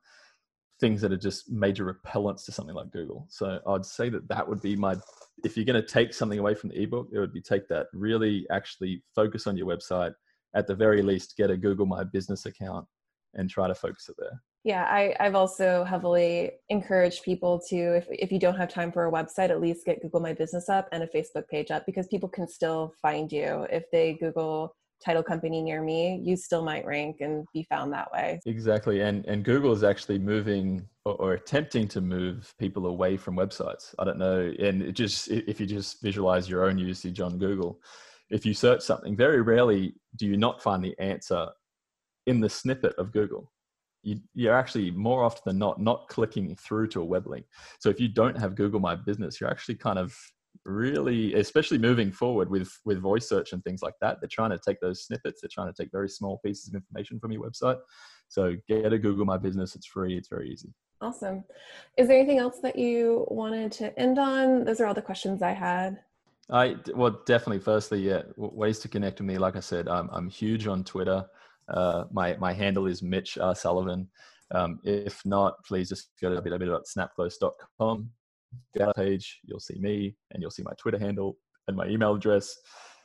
things 0.80 1.00
that 1.00 1.10
are 1.10 1.16
just 1.16 1.50
major 1.50 1.92
repellents 1.92 2.44
to 2.44 2.52
something 2.52 2.76
like 2.76 2.92
Google. 2.92 3.26
So 3.30 3.58
I'd 3.66 3.84
say 3.84 4.08
that 4.10 4.28
that 4.28 4.48
would 4.48 4.62
be 4.62 4.76
my 4.76 4.94
if 5.42 5.56
you're 5.56 5.66
going 5.66 5.82
to 5.82 5.88
take 5.88 6.14
something 6.14 6.38
away 6.38 6.54
from 6.54 6.70
the 6.70 6.80
ebook, 6.80 7.08
it 7.12 7.18
would 7.18 7.32
be 7.32 7.40
take 7.40 7.66
that 7.66 7.88
really 7.92 8.46
actually 8.52 9.02
focus 9.12 9.48
on 9.48 9.56
your 9.56 9.66
website. 9.66 10.12
At 10.54 10.68
the 10.68 10.74
very 10.76 11.02
least, 11.02 11.36
get 11.36 11.50
a 11.50 11.56
Google 11.56 11.86
My 11.86 12.04
Business 12.04 12.46
account 12.46 12.86
and 13.34 13.50
try 13.50 13.66
to 13.66 13.74
focus 13.74 14.08
it 14.08 14.14
there. 14.20 14.40
Yeah, 14.64 14.84
I, 14.84 15.14
I've 15.20 15.34
also 15.34 15.84
heavily 15.84 16.52
encouraged 16.70 17.22
people 17.22 17.60
to, 17.68 17.96
if, 17.96 18.06
if 18.10 18.32
you 18.32 18.38
don't 18.38 18.56
have 18.56 18.70
time 18.70 18.90
for 18.90 19.06
a 19.06 19.12
website, 19.12 19.50
at 19.50 19.60
least 19.60 19.84
get 19.84 20.00
Google 20.00 20.20
My 20.20 20.32
Business 20.32 20.70
up 20.70 20.88
and 20.90 21.02
a 21.02 21.06
Facebook 21.06 21.46
page 21.48 21.70
up 21.70 21.84
because 21.84 22.06
people 22.06 22.30
can 22.30 22.48
still 22.48 22.94
find 23.02 23.30
you. 23.30 23.66
If 23.70 23.90
they 23.92 24.14
Google 24.14 24.74
title 25.04 25.22
company 25.22 25.60
near 25.60 25.82
me, 25.82 26.18
you 26.24 26.34
still 26.34 26.64
might 26.64 26.86
rank 26.86 27.18
and 27.20 27.44
be 27.52 27.64
found 27.64 27.92
that 27.92 28.10
way. 28.10 28.40
Exactly. 28.46 29.02
And 29.02 29.26
and 29.26 29.44
Google 29.44 29.72
is 29.72 29.84
actually 29.84 30.18
moving 30.18 30.88
or, 31.04 31.14
or, 31.16 31.32
attempting 31.34 31.86
to 31.88 32.00
move 32.00 32.54
people 32.58 32.86
away 32.86 33.18
from 33.18 33.36
websites. 33.36 33.94
I 33.98 34.04
don't 34.04 34.18
know. 34.18 34.50
And 34.58 34.94
just 34.94 35.28
if 35.28 35.60
you 35.60 35.66
just 35.66 36.00
visualize 36.00 36.48
your 36.48 36.64
own 36.64 36.78
usage 36.78 37.20
on 37.20 37.38
Google, 37.38 37.80
if 38.30 38.46
you 38.46 38.54
search 38.54 38.80
something, 38.80 39.14
very 39.14 39.42
rarely 39.42 39.94
do 40.16 40.26
you 40.26 40.38
not 40.38 40.62
find 40.62 40.82
the 40.82 40.98
answer 40.98 41.48
in 42.26 42.40
the 42.40 42.48
snippet 42.48 42.94
of 42.96 43.12
Google. 43.12 43.52
You, 44.04 44.20
you're 44.34 44.56
actually 44.56 44.90
more 44.90 45.24
often 45.24 45.42
than 45.46 45.58
not 45.58 45.80
not 45.80 46.08
clicking 46.08 46.54
through 46.56 46.88
to 46.88 47.00
a 47.00 47.04
web 47.04 47.26
link. 47.26 47.46
So 47.80 47.88
if 47.88 47.98
you 47.98 48.08
don't 48.08 48.38
have 48.38 48.54
Google 48.54 48.80
My 48.80 48.94
Business, 48.94 49.40
you're 49.40 49.50
actually 49.50 49.76
kind 49.76 49.98
of 49.98 50.16
really 50.64 51.34
especially 51.34 51.78
moving 51.78 52.10
forward 52.10 52.48
with 52.48 52.78
with 52.84 52.98
voice 52.98 53.28
search 53.28 53.52
and 53.52 53.62
things 53.64 53.82
like 53.82 53.94
that 54.00 54.18
they're 54.20 54.28
trying 54.28 54.50
to 54.50 54.58
take 54.58 54.80
those 54.80 55.04
snippets 55.04 55.40
they're 55.40 55.50
trying 55.52 55.70
to 55.70 55.82
take 55.82 55.90
very 55.92 56.08
small 56.08 56.40
pieces 56.44 56.68
of 56.68 56.74
information 56.74 57.18
from 57.18 57.32
your 57.32 57.42
website. 57.42 57.78
So 58.28 58.56
get 58.68 58.92
a 58.92 58.98
google 58.98 59.24
my 59.24 59.36
business 59.36 59.74
it's 59.74 59.86
free 59.86 60.16
it's 60.16 60.28
very 60.28 60.50
easy. 60.50 60.72
Awesome. 61.00 61.44
Is 61.98 62.08
there 62.08 62.16
anything 62.16 62.38
else 62.38 62.60
that 62.60 62.78
you 62.78 63.26
wanted 63.28 63.72
to 63.72 63.98
end 63.98 64.18
on? 64.18 64.64
Those 64.64 64.80
are 64.80 64.86
all 64.86 64.94
the 64.94 65.02
questions 65.02 65.42
i 65.42 65.52
had. 65.52 66.00
I 66.50 66.76
well 66.94 67.20
definitely 67.26 67.60
firstly 67.60 68.00
yeah 68.00 68.22
ways 68.36 68.78
to 68.80 68.88
connect 68.88 69.20
with 69.20 69.26
me. 69.26 69.38
Like 69.38 69.56
i 69.56 69.60
said 69.60 69.88
i'm, 69.88 70.08
I'm 70.12 70.28
huge 70.28 70.66
on 70.66 70.84
twitter 70.84 71.26
uh, 71.68 72.04
my 72.12 72.36
my 72.36 72.52
handle 72.52 72.86
is 72.86 73.02
mitch 73.02 73.38
R. 73.38 73.54
sullivan 73.54 74.08
um, 74.54 74.78
if 74.84 75.24
not 75.24 75.64
please 75.64 75.88
just 75.88 76.08
go 76.20 76.34
to 76.34 76.40
www.snapclose.com 76.40 78.10
Data 78.74 78.92
page, 78.94 79.40
you'll 79.44 79.60
see 79.60 79.78
me 79.78 80.14
and 80.32 80.42
you'll 80.42 80.50
see 80.50 80.62
my 80.62 80.72
Twitter 80.78 80.98
handle 80.98 81.36
and 81.68 81.76
my 81.76 81.86
email 81.86 82.14
address. 82.14 82.56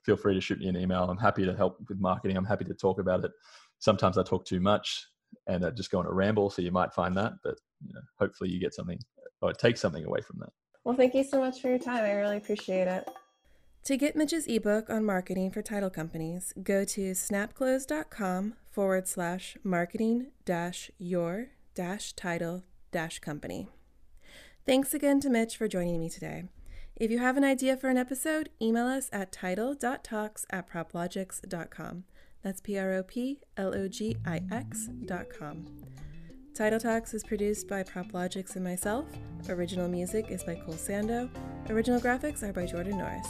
Feel 0.05 0.15
free 0.15 0.33
to 0.33 0.41
shoot 0.41 0.59
me 0.59 0.67
an 0.67 0.77
email. 0.77 1.03
I'm 1.03 1.17
happy 1.17 1.45
to 1.45 1.55
help 1.55 1.77
with 1.87 1.99
marketing. 1.99 2.37
I'm 2.37 2.45
happy 2.45 2.65
to 2.65 2.73
talk 2.73 2.99
about 2.99 3.23
it. 3.23 3.31
Sometimes 3.79 4.17
I 4.17 4.23
talk 4.23 4.45
too 4.45 4.59
much 4.59 5.05
and 5.47 5.65
I 5.65 5.69
just 5.69 5.91
go 5.91 5.99
on 5.99 6.05
a 6.05 6.11
ramble, 6.11 6.49
so 6.49 6.61
you 6.61 6.71
might 6.71 6.93
find 6.93 7.15
that, 7.17 7.33
but 7.43 7.55
you 7.85 7.93
know, 7.93 8.01
hopefully 8.19 8.49
you 8.49 8.59
get 8.59 8.73
something 8.73 8.99
or 9.41 9.53
take 9.53 9.77
something 9.77 10.03
away 10.05 10.21
from 10.21 10.39
that. 10.39 10.49
Well, 10.83 10.95
thank 10.95 11.13
you 11.13 11.23
so 11.23 11.39
much 11.39 11.61
for 11.61 11.69
your 11.69 11.77
time. 11.77 12.03
I 12.03 12.13
really 12.13 12.37
appreciate 12.37 12.87
it. 12.87 13.07
To 13.85 13.97
get 13.97 14.15
Mitch's 14.15 14.45
ebook 14.47 14.89
on 14.89 15.03
marketing 15.03 15.51
for 15.51 15.61
title 15.61 15.89
companies, 15.89 16.53
go 16.61 16.85
to 16.85 17.11
snapclose.com 17.11 18.53
forward 18.69 19.07
slash 19.07 19.57
marketing 19.63 20.27
dash 20.45 20.91
your 20.99 21.47
dash 21.73 22.13
title 22.13 22.63
dash 22.91 23.19
company. 23.19 23.67
Thanks 24.65 24.93
again 24.93 25.19
to 25.21 25.29
Mitch 25.29 25.57
for 25.57 25.67
joining 25.67 25.99
me 25.99 26.09
today. 26.09 26.43
If 26.95 27.09
you 27.09 27.19
have 27.19 27.37
an 27.37 27.43
idea 27.43 27.77
for 27.77 27.89
an 27.89 27.97
episode, 27.97 28.49
email 28.61 28.85
us 28.85 29.09
at 29.11 29.31
title.talks 29.31 30.45
at 30.49 30.69
proplogix.com. 30.69 32.03
That's 32.43 32.61
P 32.61 32.77
R 32.77 32.93
O 32.93 33.03
P 33.03 33.39
L 33.57 33.73
O 33.73 33.87
G 33.87 34.17
I 34.25 34.41
X.com. 34.51 35.65
Title 36.53 36.79
Talks 36.79 37.13
is 37.13 37.23
produced 37.23 37.69
by 37.69 37.83
PropLogix 37.83 38.55
and 38.55 38.65
myself. 38.65 39.05
Original 39.47 39.87
music 39.87 40.25
is 40.29 40.43
by 40.43 40.55
Cole 40.55 40.73
Sando. 40.73 41.29
Original 41.69 42.01
graphics 42.01 42.43
are 42.43 42.51
by 42.51 42.65
Jordan 42.65 42.97
Norris. 42.97 43.27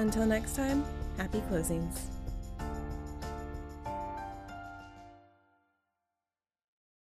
Until 0.00 0.24
next 0.24 0.56
time, 0.56 0.82
happy 1.18 1.42
closings. 1.52 2.19